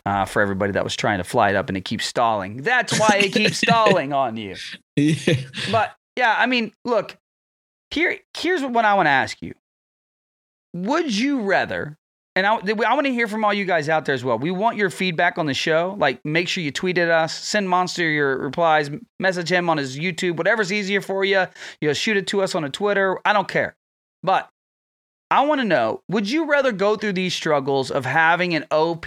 [0.04, 2.62] Uh, for everybody that was trying to fly it up and it keeps stalling.
[2.62, 4.56] That's why it keeps stalling on you.
[5.70, 7.18] But yeah, I mean, look,
[7.90, 9.54] here here's what I want to ask you.
[10.74, 11.96] Would you rather?
[12.36, 14.38] And I, I want to hear from all you guys out there as well.
[14.38, 15.96] We want your feedback on the show.
[15.98, 19.98] Like, make sure you tweet at us, send Monster your replies, message him on his
[19.98, 21.46] YouTube, whatever's easier for you.
[21.80, 23.18] You know, shoot it to us on a Twitter.
[23.24, 23.74] I don't care.
[24.22, 24.48] But
[25.30, 29.06] I want to know: Would you rather go through these struggles of having an OP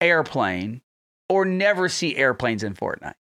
[0.00, 0.82] airplane,
[1.28, 3.14] or never see airplanes in Fortnite?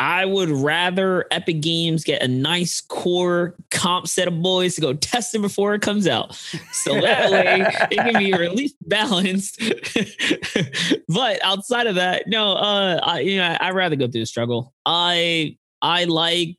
[0.00, 4.94] I would rather Epic Games get a nice core comp set of boys to go
[4.94, 6.36] test it before it comes out.
[6.72, 9.60] So that way it can be at least balanced.
[11.08, 14.72] but outside of that, no, uh I you know, I'd rather go through the struggle.
[14.86, 16.56] I I like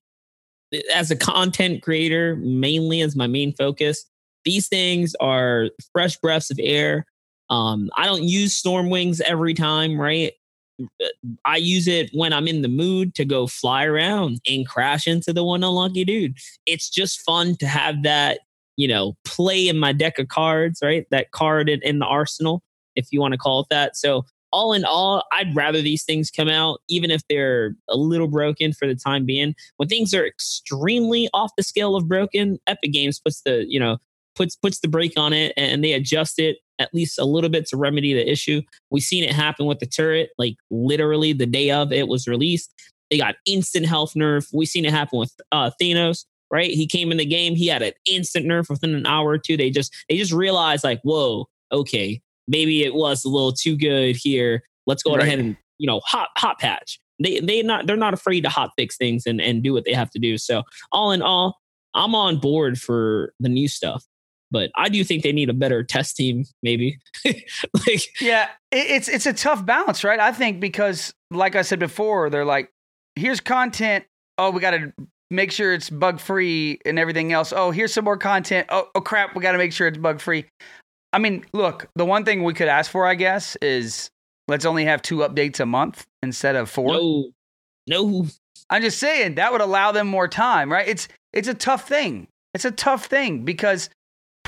[0.93, 4.06] as a content creator, mainly as my main focus,
[4.45, 7.06] these things are fresh breaths of air.
[7.49, 10.34] Um, I don't use Stormwings every time, right?
[11.46, 15.34] I use it when I'm in the mood to go fly around and crash into
[15.34, 16.38] the one unlucky dude.
[16.65, 18.39] It's just fun to have that,
[18.78, 21.06] you know, play in my deck of cards, right?
[21.12, 22.63] That card in, in the arsenal,
[22.96, 23.96] if you want to call it that.
[23.96, 28.28] So, all in all, I'd rather these things come out, even if they're a little
[28.28, 29.54] broken for the time being.
[29.78, 33.98] When things are extremely off the scale of broken, Epic Games puts the, you know,
[34.36, 37.68] puts puts the brake on it and they adjust it at least a little bit
[37.68, 38.62] to remedy the issue.
[38.89, 42.74] We've seen it happen with the turret, like literally the day of it was released.
[43.12, 44.48] They got instant health nerf.
[44.54, 46.72] We've seen it happen with uh, Thanos, right?
[46.72, 49.58] He came in the game, he had an instant nerf within an hour or two.
[49.58, 54.15] They just they just realized like, whoa, okay, maybe it was a little too good
[54.15, 54.63] here.
[54.88, 55.24] Let's go Right.
[55.24, 57.00] ahead and you know hot hot patch.
[57.22, 59.94] They they not they're not afraid to hot fix things and and do what they
[59.94, 60.38] have to do.
[60.38, 61.58] So all in all,
[61.96, 64.06] I'm on board for the new stuff.
[64.51, 66.97] But I do think they need a better test team, maybe.
[67.25, 70.19] like Yeah, it's it's a tough balance, right?
[70.19, 72.71] I think because, like I said before, they're like,
[73.15, 74.06] here's content.
[74.37, 74.93] Oh, we got to
[75.29, 77.54] make sure it's bug free and everything else.
[77.56, 78.67] Oh, here's some more content.
[78.69, 80.45] Oh, oh crap, we got to make sure it's bug free.
[81.13, 84.10] I mean, look, the one thing we could ask for, I guess, is
[84.47, 86.93] let's only have two updates a month instead of four.
[86.93, 87.31] no,
[87.87, 88.25] no,
[88.69, 90.87] I'm just saying that would allow them more time, right?
[90.87, 92.27] It's it's a tough thing.
[92.54, 93.89] It's a tough thing because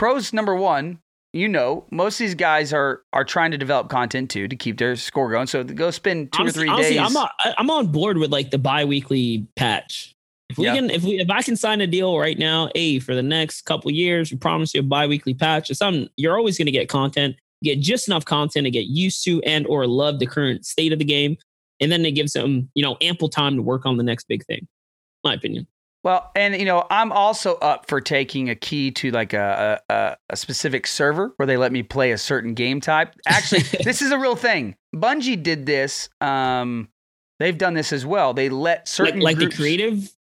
[0.02, 0.98] pros number one,
[1.32, 4.80] you know, most of these guys are are trying to develop content too to keep
[4.80, 5.46] their score going.
[5.46, 7.06] So go spend two honestly, or three honestly, days.
[7.06, 7.30] I'm on,
[7.60, 10.16] I'm on board with like the bi-weekly patch.
[10.50, 10.74] If we Yeah.
[10.74, 13.62] can, if we, if I can sign a deal right now, a for the next
[13.62, 16.10] couple years, we promise you a bi-weekly patch or something.
[16.18, 19.68] You're always going to get content, get just enough content to get used to and
[19.68, 21.38] or love the current state of the game,
[21.80, 24.44] and then it gives them, you know, ample time to work on the next big
[24.48, 24.68] thing.
[25.24, 25.68] My opinion.
[26.04, 30.18] Well, and you know, I'm also up for taking a key to like a, a
[30.30, 33.14] a specific server where they let me play a certain game type.
[33.28, 34.76] Actually, this is a real thing.
[34.96, 36.10] Bungie did this.
[36.20, 36.90] Um,
[37.40, 38.34] they've done this as well.
[38.34, 40.12] They let certain like the groups- creative.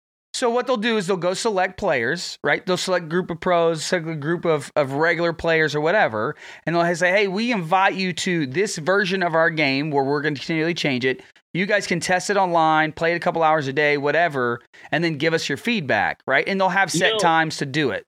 [0.40, 2.64] So what they'll do is they'll go select players, right?
[2.64, 6.34] They'll select group of pros, select a group of, of regular players or whatever,
[6.64, 10.22] and they'll say, "Hey, we invite you to this version of our game where we're
[10.22, 11.20] going to continually change it.
[11.52, 15.04] You guys can test it online, play it a couple hours a day, whatever, and
[15.04, 16.48] then give us your feedback, right?
[16.48, 18.06] And they'll have You set know- times to do it.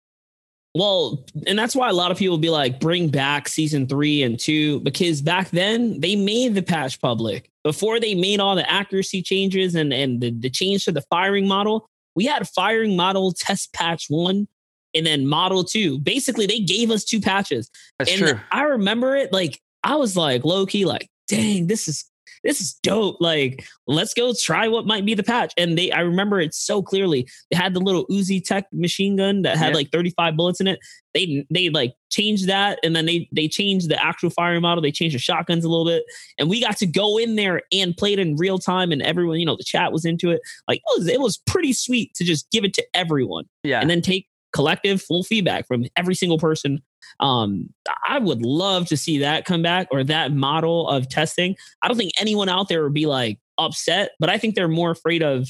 [0.74, 4.22] Well, and that's why a lot of people will be like, bring back season three
[4.22, 7.50] and two, because back then they made the patch public.
[7.62, 11.46] Before they made all the accuracy changes and, and the, the change to the firing
[11.46, 14.48] model, we had firing model test patch one
[14.94, 15.98] and then model two.
[15.98, 17.70] Basically, they gave us two patches.
[17.98, 18.40] That's and true.
[18.50, 22.04] I remember it like I was like low key, like, dang, this is
[22.44, 23.16] this is dope.
[23.20, 25.52] Like, let's go try what might be the patch.
[25.56, 27.28] And they I remember it so clearly.
[27.50, 29.74] They had the little Uzi Tech machine gun that had Yeah.
[29.76, 30.78] like 35 bullets in it.
[31.14, 34.82] They they like changed that and then they they changed the actual firing model.
[34.82, 36.02] They changed the shotguns a little bit.
[36.38, 38.92] And we got to go in there and play it in real time.
[38.92, 40.40] And everyone, you know, the chat was into it.
[40.68, 43.80] Like it was, it was pretty sweet to just give it to everyone Yeah.
[43.80, 46.82] and then take collective full feedback from every single person.
[47.20, 47.70] Um,
[48.08, 51.56] I would love to see that come back or that model of testing.
[51.82, 54.90] I don't think anyone out there would be like upset, but I think they're more
[54.90, 55.48] afraid of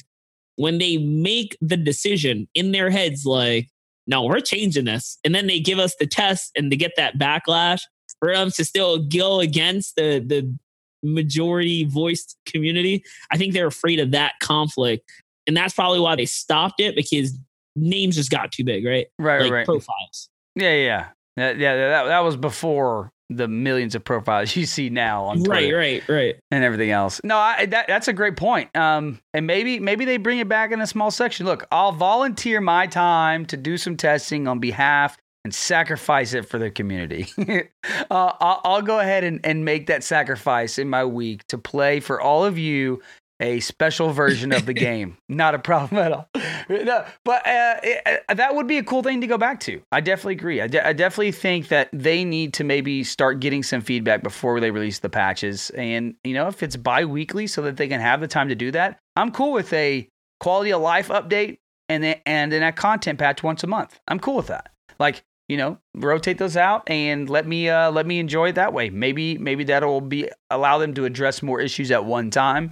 [0.57, 3.68] when they make the decision in their heads, like,
[4.07, 5.18] no, we're changing this.
[5.24, 7.82] And then they give us the test and to get that backlash
[8.18, 10.55] for them to still go against the, the
[11.03, 13.05] majority voiced community.
[13.30, 15.11] I think they're afraid of that conflict.
[15.46, 17.36] And that's probably why they stopped it because
[17.74, 19.07] names just got too big, right?
[19.18, 19.66] right, like right.
[19.66, 20.28] profiles.
[20.55, 21.52] yeah, yeah, yeah.
[21.52, 25.72] That, yeah, that, that was before the millions of profiles you see now on Right,
[25.72, 26.36] right, right.
[26.50, 27.20] and everything else.
[27.24, 28.74] No, I, that that's a great point.
[28.76, 31.46] Um, and maybe maybe they bring it back in a small section.
[31.46, 36.58] Look, I'll volunteer my time to do some testing on behalf and sacrifice it for
[36.58, 37.26] the community.
[38.10, 41.98] uh, I'll, I'll go ahead and, and make that sacrifice in my week to play
[41.98, 43.02] for all of you
[43.43, 45.18] a special version of the game.
[45.28, 46.28] Not a problem at all.
[46.68, 49.82] No, but uh, it, uh, that would be a cool thing to go back to.
[49.90, 50.61] I definitely agree.
[50.61, 54.61] I, de- I definitely think that they need to maybe start getting some feedback before
[54.61, 55.70] they release the patches.
[55.70, 58.55] And, you know, if it's bi weekly so that they can have the time to
[58.55, 60.09] do that, I'm cool with a
[60.40, 63.99] quality of life update and then, and then a content patch once a month.
[64.07, 64.70] I'm cool with that.
[64.99, 68.72] Like, you know, rotate those out and let me uh, let me enjoy it that
[68.72, 68.88] way.
[68.88, 72.70] Maybe maybe that'll be allow them to address more issues at one time.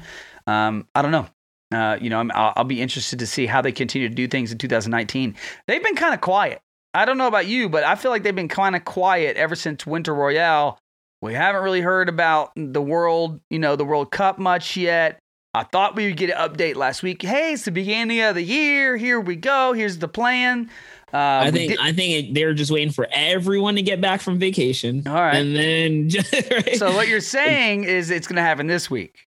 [0.51, 1.27] Um, I don't know.
[1.73, 4.27] Uh, you know, I'm, I'll, I'll be interested to see how they continue to do
[4.27, 5.37] things in 2019.
[5.69, 6.61] They've been kind of quiet.
[6.93, 9.55] I don't know about you, but I feel like they've been kind of quiet ever
[9.55, 10.79] since Winter Royale.
[11.23, 15.19] We haven't really heard about the world, you know, the World Cup much yet.
[15.55, 17.23] I thought we would get an update last week.
[17.23, 18.97] Hey, it's the beginning of the year.
[18.97, 19.73] Here we go.
[19.73, 20.71] Here's the plan.
[21.13, 24.39] Uh, I think did- I think they're just waiting for everyone to get back from
[24.39, 25.07] vacation.
[25.07, 25.35] All right.
[25.37, 26.09] and then
[26.51, 26.77] right?
[26.77, 29.27] so what you're saying is it's going to happen this week.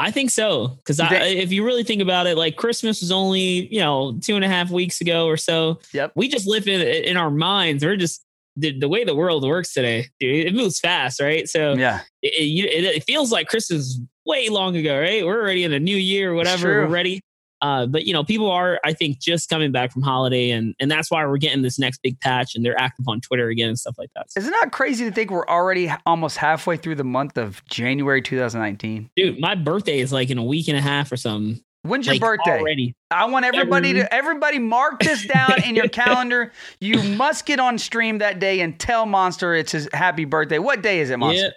[0.00, 3.66] I think so because I, if you really think about it, like Christmas was only
[3.72, 5.80] you know two and a half weeks ago or so.
[5.92, 6.12] Yep.
[6.14, 7.84] We just live in in our minds.
[7.84, 8.24] We're just
[8.56, 10.46] the, the way the world works today, dude.
[10.46, 11.48] It moves fast, right?
[11.48, 12.00] So Yeah.
[12.22, 15.24] it, it, it, it feels like Christmas way long ago, right?
[15.24, 16.82] We're already in the new year, whatever.
[16.82, 17.20] We're ready.
[17.62, 20.90] Uh, but you know, people are, I think, just coming back from holiday, and and
[20.90, 23.78] that's why we're getting this next big patch, and they're active on Twitter again and
[23.78, 24.30] stuff like that.
[24.32, 27.64] So, Is it not crazy to think we're already almost halfway through the month of
[27.66, 29.10] January 2019?
[29.16, 31.62] dude, my birthday is like in a week and a half or something.
[31.82, 32.58] When's your Like, birthday?
[32.60, 32.94] already?
[33.10, 36.52] I want everybody to everybody mark this down in your calendar.
[36.80, 40.58] You must get on stream that day and tell Monster it's his happy birthday.
[40.58, 41.42] What day is it, Monster?
[41.44, 41.50] Yeah,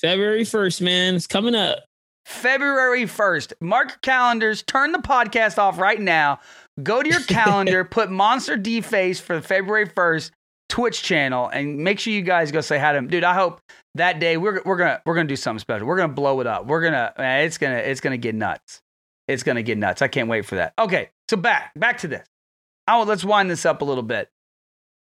[0.00, 1.14] February first, man.
[1.14, 1.78] It's coming up.
[2.28, 3.54] February 1st.
[3.62, 4.62] Mark calendars.
[4.62, 6.40] Turn the podcast off right now.
[6.82, 10.30] Go to your calendar, put Monster D Face for the February 1st
[10.68, 13.08] Twitch channel, and make sure you guys go say hi to him.
[13.08, 13.62] Dude, I hope
[13.94, 15.86] that day we're, we're gonna we're gonna do something special.
[15.86, 16.66] We're gonna blow it up.
[16.66, 18.82] We're gonna it's gonna it's gonna get nuts.
[19.26, 20.02] It's gonna get nuts.
[20.02, 20.74] I can't wait for that.
[20.78, 22.26] Okay, so back back to this.
[22.86, 24.28] Oh, let's wind this up a little bit.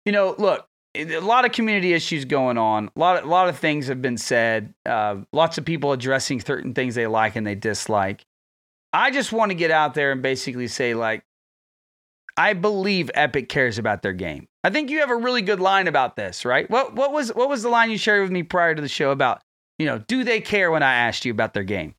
[0.05, 2.89] You know, look, a lot of community issues going on.
[2.95, 4.73] A lot, of, a lot of things have been said.
[4.85, 8.25] Uh, lots of people addressing certain things they like and they dislike.
[8.93, 11.23] I just want to get out there and basically say, like,
[12.37, 14.47] I believe Epic cares about their game.
[14.63, 16.69] I think you have a really good line about this, right?
[16.69, 19.11] What what was what was the line you shared with me prior to the show
[19.11, 19.41] about,
[19.77, 21.95] you know, do they care when I asked you about their game?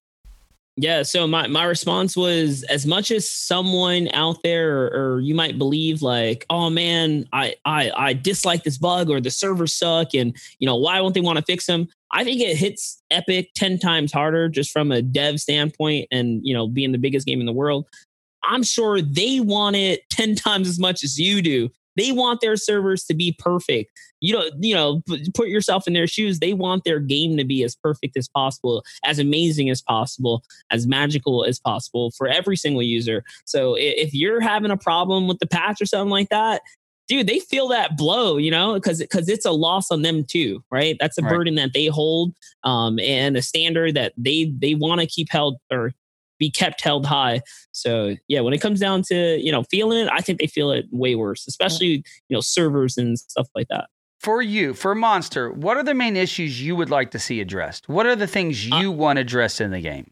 [0.78, 5.34] Yeah, so my, my response was as much as someone out there or, or, you
[5.34, 10.12] might believe like, oh man, I, I I dislike this bug or the servers suck
[10.12, 11.88] and you know, why won't they want to fix them?
[12.12, 16.52] I think it hits Epic 10 times harder just from a dev standpoint and you
[16.52, 17.86] know, being the biggest game in the world.
[18.42, 21.70] I'm sure they want it 10 times as much as you do.
[21.96, 23.90] They want their servers to be perfect.
[24.20, 25.02] You know, you know,
[25.34, 26.38] put yourself in their shoes.
[26.38, 30.86] They want their game to be as perfect as possible, as amazing as possible, as
[30.86, 33.24] magical as possible for every single user.
[33.44, 36.62] So if you're having a problem with the patch or something like that,
[37.08, 40.62] dude, they feel that blow, you know, because because it's a loss on them too,
[40.70, 40.96] right?
[41.00, 41.30] That's a right.
[41.30, 42.34] burden that they hold,
[42.64, 45.92] um, and a standard that they they want to keep held or
[46.38, 47.40] be kept held high.
[47.72, 50.70] So yeah, when it comes down to you know feeling it, I think they feel
[50.70, 53.86] it way worse, especially you know servers and stuff like that.
[54.20, 57.88] For you, for Monster, what are the main issues you would like to see addressed?
[57.88, 60.10] What are the things uh you uh, want addressed in the game?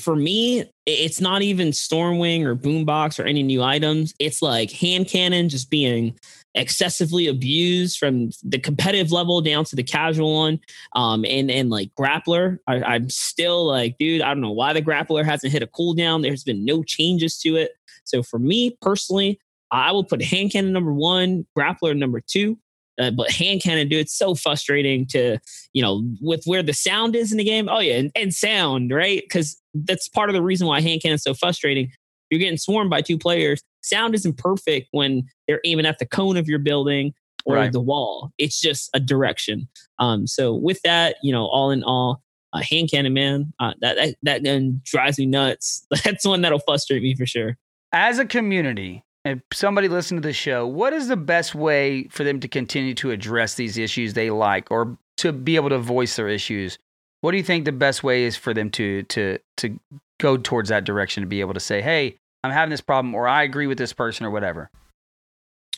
[0.00, 4.14] For me, it's not even Stormwing or Boombox or any new items.
[4.20, 6.16] It's like hand cannon just being
[6.58, 10.60] excessively abused from the competitive level down to the casual one.
[10.94, 14.82] Um, and and like grappler, I, am still like, dude, I don't know why the
[14.82, 16.22] grappler hasn't hit a cooldown.
[16.22, 17.72] There's been no changes to it.
[18.04, 19.40] So for me personally,
[19.70, 22.58] I will put hand cannon number one, grappler number two.
[22.98, 25.38] Uh, but hand cannon, dude, it's so frustrating to,
[25.72, 27.68] you know, with where the sound is in the game.
[27.68, 29.22] Oh yeah, and, and sound, right?
[29.22, 31.92] Because that's part of the reason why hand cannon is so frustrating.
[32.28, 36.36] You're getting swarmed by two players sound isn't perfect when they're aiming at the cone
[36.36, 37.14] of your building
[37.44, 37.72] or right.
[37.72, 38.30] the wall.
[38.38, 39.68] It's just a direction.
[39.98, 42.22] Um, so with that, you know, all in all,
[42.52, 45.86] uh, hand cannon man, uh, that, that that gun drives me nuts.
[46.04, 47.58] That's one that'll frustrate me for sure.
[47.92, 52.24] As a community, and somebody listen to the show, what is the best way for
[52.24, 56.16] them to continue to address these issues they like, or to be able to voice
[56.16, 56.78] their issues?
[57.20, 59.78] What do you think the best way is for them to to to
[60.20, 63.26] go towards that direction to be able to say, "Hey, I'm having this problem or
[63.26, 64.70] I agree with this person or whatever.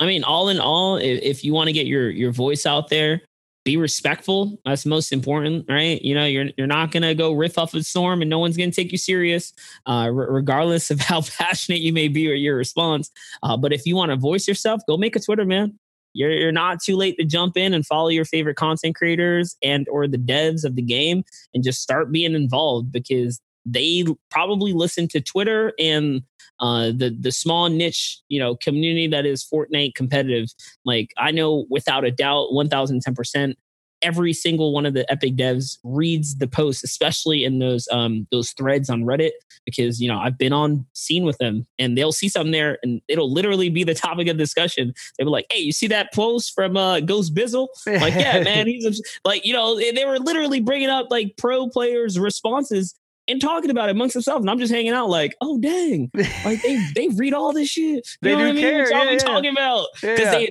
[0.00, 2.88] I mean, all in all, if, if you want to get your your voice out
[2.88, 3.22] there,
[3.64, 4.58] be respectful.
[4.64, 6.00] That's most important, right?
[6.00, 8.70] You know, you're you're not gonna go riff off a storm, and no one's gonna
[8.70, 9.52] take you serious,
[9.86, 13.10] uh, r- regardless of how passionate you may be or your response.
[13.42, 15.78] Uh, but if you want to voice yourself, go make a Twitter, man.
[16.14, 19.86] You're you're not too late to jump in and follow your favorite content creators and
[19.90, 25.06] or the devs of the game, and just start being involved because they probably listen
[25.08, 26.22] to Twitter and
[26.60, 30.48] uh, the the small niche you know community that is Fortnite competitive.
[30.84, 33.56] Like I know without a doubt, one thousand ten percent,
[34.02, 38.52] every single one of the Epic devs reads the post, especially in those um those
[38.52, 39.30] threads on Reddit,
[39.64, 43.00] because you know I've been on scene with them and they'll see something there and
[43.08, 44.92] it'll literally be the topic of discussion.
[45.18, 48.66] They were like, "Hey, you see that post from uh, Ghost Bizzle?" Like, yeah, man,
[48.66, 52.94] he's like, you know, they were literally bringing up like pro players' responses
[53.30, 54.42] and talking about it amongst themselves.
[54.42, 56.10] And I'm just hanging out like, oh dang,
[56.44, 57.84] like they they read all this shit.
[57.84, 58.62] You they know do what I mean?
[58.62, 58.78] care.
[58.80, 59.18] What's yeah, yeah.
[59.18, 59.86] talking about?
[59.94, 60.30] Because yeah.
[60.30, 60.50] they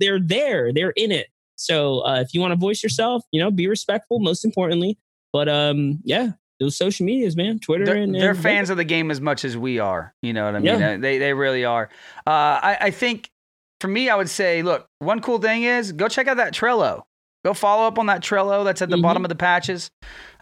[0.00, 1.28] they're there, they're in it.
[1.56, 4.20] So uh, if you want to voice yourself, you know, be respectful.
[4.20, 4.98] Most importantly,
[5.32, 7.84] but um, yeah, those social medias, man, Twitter.
[7.84, 10.14] They're, and, they're fans of the game as much as we are.
[10.22, 10.80] You know what I mean?
[10.80, 10.96] Yeah.
[10.96, 11.88] They they really are.
[12.26, 13.30] Uh, I I think
[13.80, 17.02] for me, I would say, look, one cool thing is go check out that Trello.
[17.44, 19.02] Go follow up on that Trello that's at the mm-hmm.
[19.02, 19.90] bottom of the patches.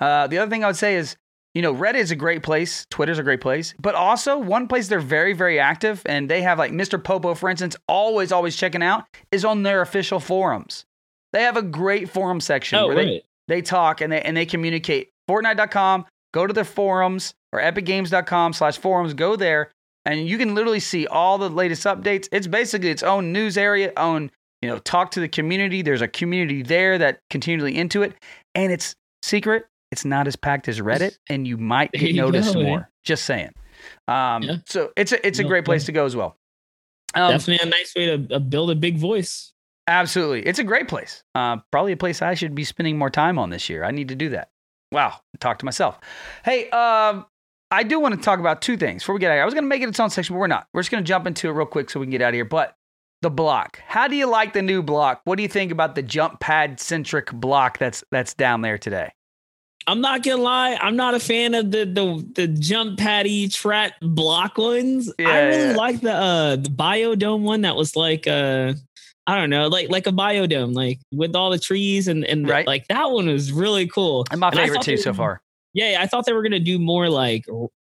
[0.01, 1.17] Uh, the other thing I would say is
[1.55, 2.87] you know, Reddit is a great place.
[2.91, 3.75] Twitter's a great place.
[3.81, 7.03] But also, one place they're very, very active and they have like Mr.
[7.03, 10.85] Popo, for instance, always, always checking out is on their official forums.
[11.33, 13.07] They have a great forum section oh, where right.
[13.49, 15.11] they, they talk and they, and they communicate.
[15.31, 19.71] Fortnite.com, go to their forums or epicgames.com slash forums, go there
[20.05, 22.29] and you can literally see all the latest updates.
[22.31, 24.31] It's basically its own news area, own,
[24.61, 25.83] you know, talk to the community.
[25.83, 28.15] There's a community there that continually into it.
[28.55, 32.55] And it's secret it's not as packed as Reddit, and you might get you noticed
[32.55, 32.79] go, more.
[32.79, 32.87] Man.
[33.05, 33.51] Just saying.
[34.09, 34.57] Um, yeah.
[34.67, 36.37] So it's a it's a no, great place to go as well.
[37.15, 39.53] Um, Definitely a nice way to uh, build a big voice.
[39.87, 41.23] Absolutely, it's a great place.
[41.37, 43.85] Uh, probably a place I should be spending more time on this year.
[43.85, 44.51] I need to do that.
[44.91, 46.01] Wow, talk to myself.
[46.45, 47.25] Hey, um,
[47.71, 49.43] I do want to talk about two things before we get out of here.
[49.43, 50.67] I was going to make it its own section, but we're not.
[50.73, 52.35] We're just going to jump into it real quick so we can get out of
[52.35, 52.45] here.
[52.45, 52.75] But
[53.23, 53.81] the block.
[53.87, 55.21] How do you like the new block?
[55.25, 59.13] What do you think about the jump pad centric block that's that's down there today?
[59.87, 63.93] I'm not gonna lie, I'm not a fan of the the the jump patty trap
[64.01, 65.13] block ones.
[65.19, 65.77] Yeah, I really yeah.
[65.77, 68.75] like the uh the biodome one that was like uh
[69.27, 72.67] I don't know, like like a biodome, like with all the trees and and right.
[72.67, 74.25] like that one was really cool.
[74.31, 75.41] And my favorite and too so far.
[75.73, 77.47] Yeah, I thought they were gonna do more like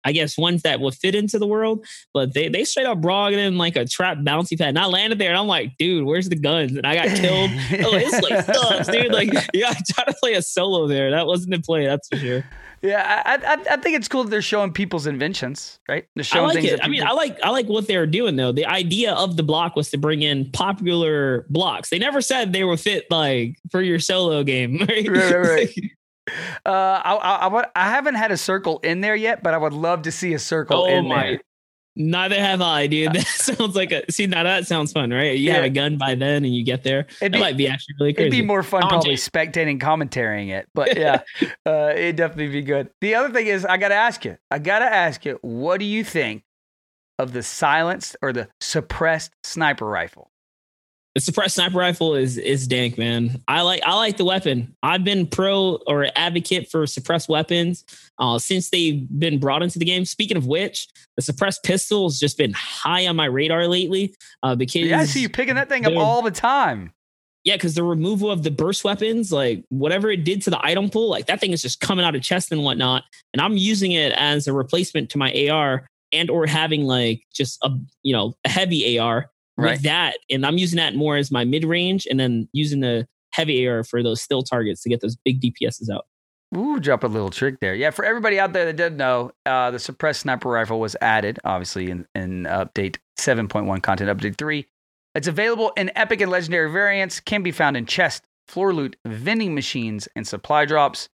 [0.07, 1.85] I guess ones that would fit into the world,
[2.15, 4.69] but they they straight up brought in like a trap bouncy pad.
[4.69, 6.77] And I landed there and I'm like, dude, where's the guns?
[6.77, 7.51] And I got killed.
[7.85, 9.13] oh, it's like sucks, dude.
[9.13, 11.11] Like, yeah, I tried to play a solo there.
[11.11, 12.45] That wasn't in play, that's for sure.
[12.83, 16.07] Yeah, I, I, I think it's cool that they're showing people's inventions, right?
[16.15, 16.67] They're I like things.
[16.67, 16.77] it.
[16.77, 18.53] that I mean, I like I like what they were doing though.
[18.53, 21.89] The idea of the block was to bring in popular blocks.
[21.89, 24.77] They never said they were fit like for your solo game.
[24.87, 25.91] Right, Right, right, right.
[26.65, 29.73] Uh, I, I, I, I haven't had a circle in there yet, but I would
[29.73, 31.23] love to see a circle oh in my!
[31.23, 31.41] there.
[31.99, 33.13] Neither have I, dude.
[33.15, 34.27] That sounds like a see.
[34.27, 35.39] Now that sounds fun, right?
[35.39, 37.07] You have a gun by then, and you get there.
[37.23, 38.29] It'd be, might be actually really crazy.
[38.29, 40.69] it'd be more fun probably spectating, commentating it.
[40.75, 41.23] But yeah,
[41.67, 42.91] uh, it'd definitely be good.
[43.01, 45.79] The other thing is, I got to ask you, I got to ask you, what
[45.79, 46.45] do you think
[47.19, 50.31] of the silenced or the suppressed sniper rifle?
[51.17, 53.43] The suppressed sniper rifle is is dank, man.
[53.49, 54.77] I like I like the weapon.
[54.83, 57.87] I've been pro or advocate for suppressed weapons
[58.19, 60.05] uh, since they've been brought into the game.
[60.05, 60.87] Speaking of which,
[61.17, 65.07] the suppressed pistol has just been high on my radar lately uh, because Yeah, I
[65.07, 66.93] see you picking that thing up all the time.
[67.45, 70.91] yeah, because the removal of the burst weapons, like whatever it did to the item
[70.91, 73.05] pool, like that thing is just coming out of chest and whatnot.
[73.33, 77.59] And I'm using it as a replacement to my AR and or having like just
[77.63, 77.71] a
[78.03, 80.19] you know a heavy AR with that.
[80.31, 83.85] And I'm using that more as my mid range and then using the heavy AR
[83.85, 86.07] for those still targets to get those big DPSs out.
[86.57, 87.75] Ooh, drop a little trick there.
[87.75, 91.41] Yeah, for everybody out there that didn't know, uh, the suppressed sniper rifle was added,
[91.45, 94.65] obviously, in, in update 7.1 content update 3.
[95.17, 99.55] It's available in epic and legendary variants, can be found in chest, floor loot, vending
[99.55, 101.09] machines, and supply drops.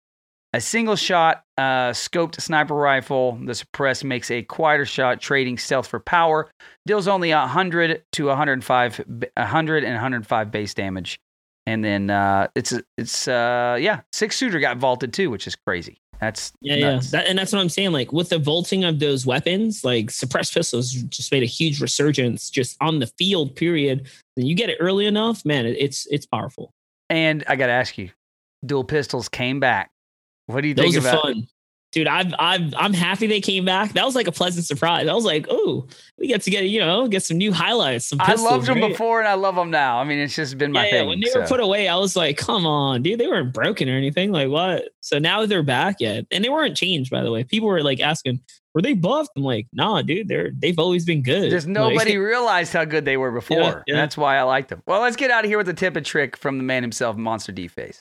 [0.53, 5.87] A single shot uh, scoped sniper rifle, the suppress makes a quieter shot, trading stealth
[5.87, 6.49] for power.
[6.85, 11.19] Deals only 100 to 105, b- 100 and 105 base damage.
[11.65, 15.97] And then uh, it's it's uh, yeah, six shooter got vaulted too, which is crazy.
[16.19, 17.13] That's Yeah, nuts.
[17.13, 17.19] yeah.
[17.19, 17.93] That, and that's what I'm saying.
[17.93, 22.49] Like with the vaulting of those weapons, like suppressed pistols just made a huge resurgence
[22.49, 24.07] just on the field, period.
[24.35, 26.71] And you get it early enough, man, it, it's it's powerful.
[27.09, 28.09] And I got to ask you,
[28.65, 29.91] dual pistols came back.
[30.51, 31.21] What do you Those think are about?
[31.23, 31.47] fun.
[31.91, 33.91] Dude, I've I've I'm happy they came back.
[33.93, 35.09] That was like a pleasant surprise.
[35.09, 35.87] I was like, oh,
[36.17, 38.05] we get to get, you know, get some new highlights.
[38.05, 38.91] Some I loved them right?
[38.91, 39.97] before and I love them now.
[39.99, 41.03] I mean, it's just been my yeah, thing.
[41.03, 41.41] yeah, when they so.
[41.41, 44.31] were put away, I was like, come on, dude, they weren't broken or anything.
[44.31, 44.85] Like what?
[45.01, 46.25] So now they're back yet.
[46.31, 47.43] And they weren't changed, by the way.
[47.43, 48.39] People were like asking,
[48.73, 49.31] were they buffed?
[49.35, 51.49] I'm like, nah, dude, they're they've always been good.
[51.49, 53.57] Just Like- nobody realized how good they were before.
[53.57, 53.83] yeah.
[53.89, 54.81] And that's why I liked them.
[54.85, 57.17] Well, let's get out of here with a tip and trick from the man himself,
[57.17, 57.99] Monster D Face.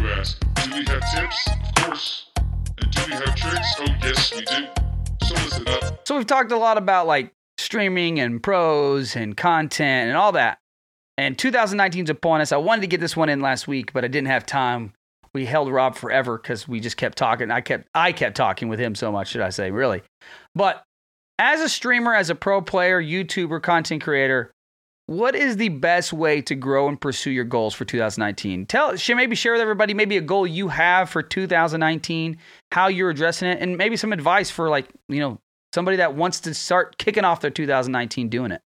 [0.00, 1.48] You ask, do we have tips?
[1.48, 2.26] Of course.
[2.80, 3.74] And do we have tricks?
[3.78, 4.66] Oh, yes, we do.
[5.24, 6.06] So listen up.
[6.06, 10.58] So we've talked a lot about like streaming and pros and content and all that.
[11.16, 12.50] And 2019 is upon us.
[12.50, 14.92] I wanted to get this one in last week, but I didn't have time.
[15.32, 17.50] We held Rob forever because we just kept talking.
[17.50, 20.02] I kept I kept talking with him so much, should I say, really.
[20.54, 20.82] But
[21.38, 24.50] as a streamer, as a pro player, YouTuber, content creator,
[25.06, 28.66] what is the best way to grow and pursue your goals for 2019?
[28.66, 32.38] Tell maybe share with everybody maybe a goal you have for 2019,
[32.72, 35.40] how you're addressing it, and maybe some advice for like, you know,
[35.74, 38.62] somebody that wants to start kicking off their 2019 doing it.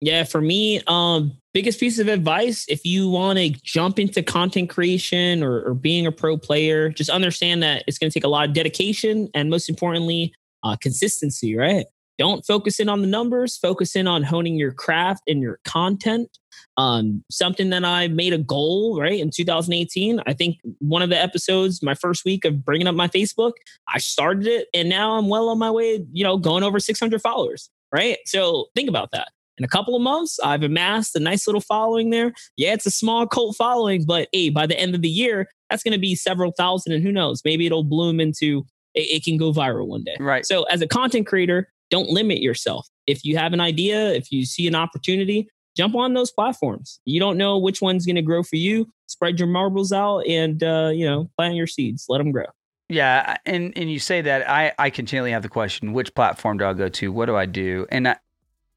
[0.00, 4.68] Yeah, for me, um, biggest piece of advice if you want to jump into content
[4.68, 8.28] creation or, or being a pro player, just understand that it's going to take a
[8.28, 11.86] lot of dedication and most importantly, uh, consistency, right?
[12.18, 16.38] Don't focus in on the numbers, focus in on honing your craft and your content.
[16.76, 20.20] Um, something that I made a goal, right, in 2018.
[20.26, 23.52] I think one of the episodes, my first week of bringing up my Facebook,
[23.92, 27.20] I started it and now I'm well on my way, you know, going over 600
[27.20, 28.18] followers, right?
[28.26, 32.10] So think about that in a couple of months, I've amassed a nice little following
[32.10, 32.32] there.
[32.56, 35.82] Yeah, it's a small cult following, but hey, by the end of the year, that's
[35.82, 39.36] going to be several thousand, and who knows, maybe it'll bloom into it, it can
[39.36, 40.16] go viral one day.
[40.18, 40.44] Right.
[40.44, 42.88] So, as a content creator, don't limit yourself.
[43.06, 47.00] If you have an idea, if you see an opportunity, jump on those platforms.
[47.04, 48.76] You don't know which one's going to grow for you.
[49.06, 52.06] Spread your marbles out and uh, you know plant your seeds.
[52.08, 52.46] Let them grow.
[52.88, 56.64] Yeah, and and you say that I I continually have the question, which platform do
[56.66, 57.12] I go to?
[57.12, 57.86] What do I do?
[57.90, 58.16] And I,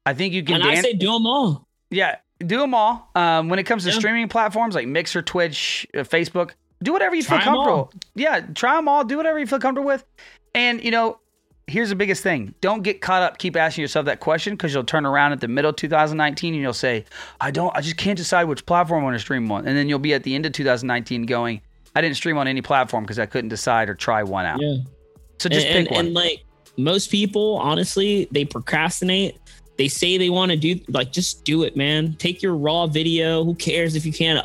[0.06, 1.66] I think you can And I say do them all.
[1.90, 3.10] yeah, do them all.
[3.14, 3.98] Um, when it comes to Yeah.
[3.98, 6.52] streaming platforms like Mixer, Twitch, uh, Facebook,
[6.82, 7.92] do whatever you Try feel comfortable.
[8.14, 9.04] Yeah, try them all.
[9.04, 10.04] Do whatever you feel comfortable with.
[10.54, 11.18] And you know,
[11.68, 13.38] here's the biggest thing: don't get caught up.
[13.38, 16.62] Keep asking yourself that question because you'll turn around at the middle of 2019 and
[16.62, 17.04] you'll say,
[17.40, 17.74] "I don't.
[17.76, 20.14] I just can't decide which platform I want to stream on." And then you'll be
[20.14, 21.60] at the end of 2019 going,
[21.94, 24.78] "I didn't stream on any platform because I couldn't decide or try one out." Yeah.
[25.38, 26.06] So just and, pick and, one.
[26.06, 26.44] and like
[26.76, 29.38] most people, honestly, they procrastinate.
[29.76, 32.14] They say they want to do like just do it, man.
[32.14, 33.44] Take your raw video.
[33.44, 34.44] Who cares if you can't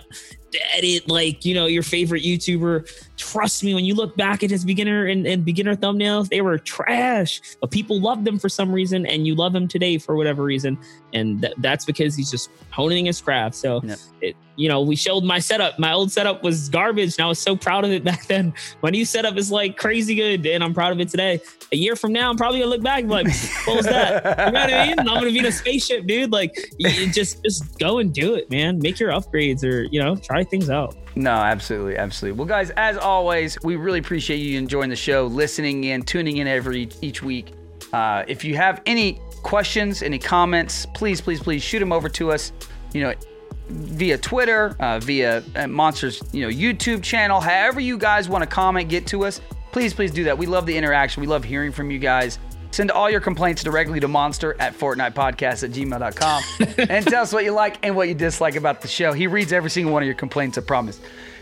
[0.75, 2.89] edit like you know your favorite YouTuber.
[3.31, 6.57] Trust me, when you look back at his beginner and, and beginner thumbnails, they were
[6.57, 10.43] trash, but people loved them for some reason, and you love him today for whatever
[10.43, 10.77] reason,
[11.13, 13.55] and th- that's because he's just honing his craft.
[13.55, 13.99] So, Yep.
[14.21, 15.79] it, you know, we showed my setup.
[15.79, 18.53] My old setup was garbage, and I was so proud of it back then.
[18.81, 21.39] My new setup is like crazy good, and I'm proud of it today.
[21.71, 23.27] A year from now, I'm probably gonna look back like,
[23.65, 24.99] "What was that?" You know what I mean?
[24.99, 26.31] I'm gonna be in a spaceship, dude.
[26.31, 26.53] Like,
[27.13, 28.79] just just go and do it, man.
[28.79, 30.95] Make your upgrades, or you know, try things out.
[31.15, 32.39] No, absolutely, absolutely.
[32.39, 33.12] Well, guys, as always,
[33.63, 37.53] we really appreciate you enjoying the show, listening in, tuning in every each week.
[37.91, 42.31] Uh, if you have any questions, any comments, please, please, please shoot them over to
[42.31, 42.51] us.
[42.93, 43.13] You know,
[43.69, 47.39] via Twitter, uh, via uh, Monsters, you know, YouTube channel.
[47.39, 49.41] However, you guys want to comment, get to us.
[49.71, 50.37] Please, please do that.
[50.37, 51.21] We love the interaction.
[51.21, 52.39] We love hearing from you guys.
[52.71, 56.43] Send all your complaints directly to monster at fortnitepodcast at gmail.com
[56.89, 59.13] and tell us what you like and what you dislike about the show.
[59.13, 60.99] He reads every single one of your complaints, I promise.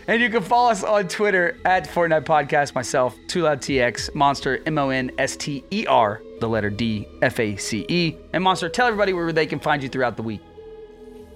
[0.08, 4.60] And you can follow us on Twitter at Fortnite Podcast, myself, Too Loud TX, Monster,
[4.66, 8.16] M O N S T E R, the letter D, F A C E.
[8.32, 10.40] And Monster, tell everybody where they can find you throughout the week.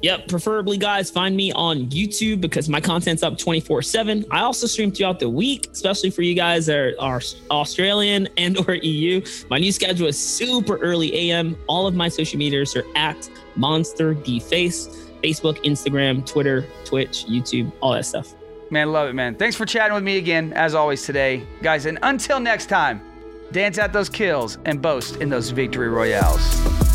[0.02, 4.26] Yep, preferably guys, find me on YouTube because my content's up 24/7.
[4.30, 8.58] I also stream throughout the week, especially for you guys that are, are Australian and
[8.68, 9.24] or EU.
[9.48, 11.56] My new schedule is super early AM.
[11.68, 14.88] All of my social medias are at Monster D Face,
[15.22, 18.34] Facebook, Instagram, Twitter, Twitch, YouTube, all that stuff.
[18.70, 19.36] Man, love it, man.
[19.36, 21.46] Thanks for chatting with me again, as always, today.
[21.62, 23.00] Guys, and until next time,
[23.52, 26.86] dance out those kills and boast in those victory royales.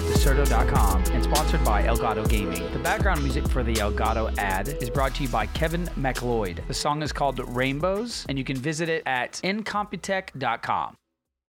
[0.00, 2.72] By Dexerto.com and sponsored by Elgato Gaming.
[2.72, 6.62] The background music for the Elgato ad is brought to you by Kevin MacLeod.
[6.68, 10.96] The song is called Rainbows, and you can visit it at incompetech.com.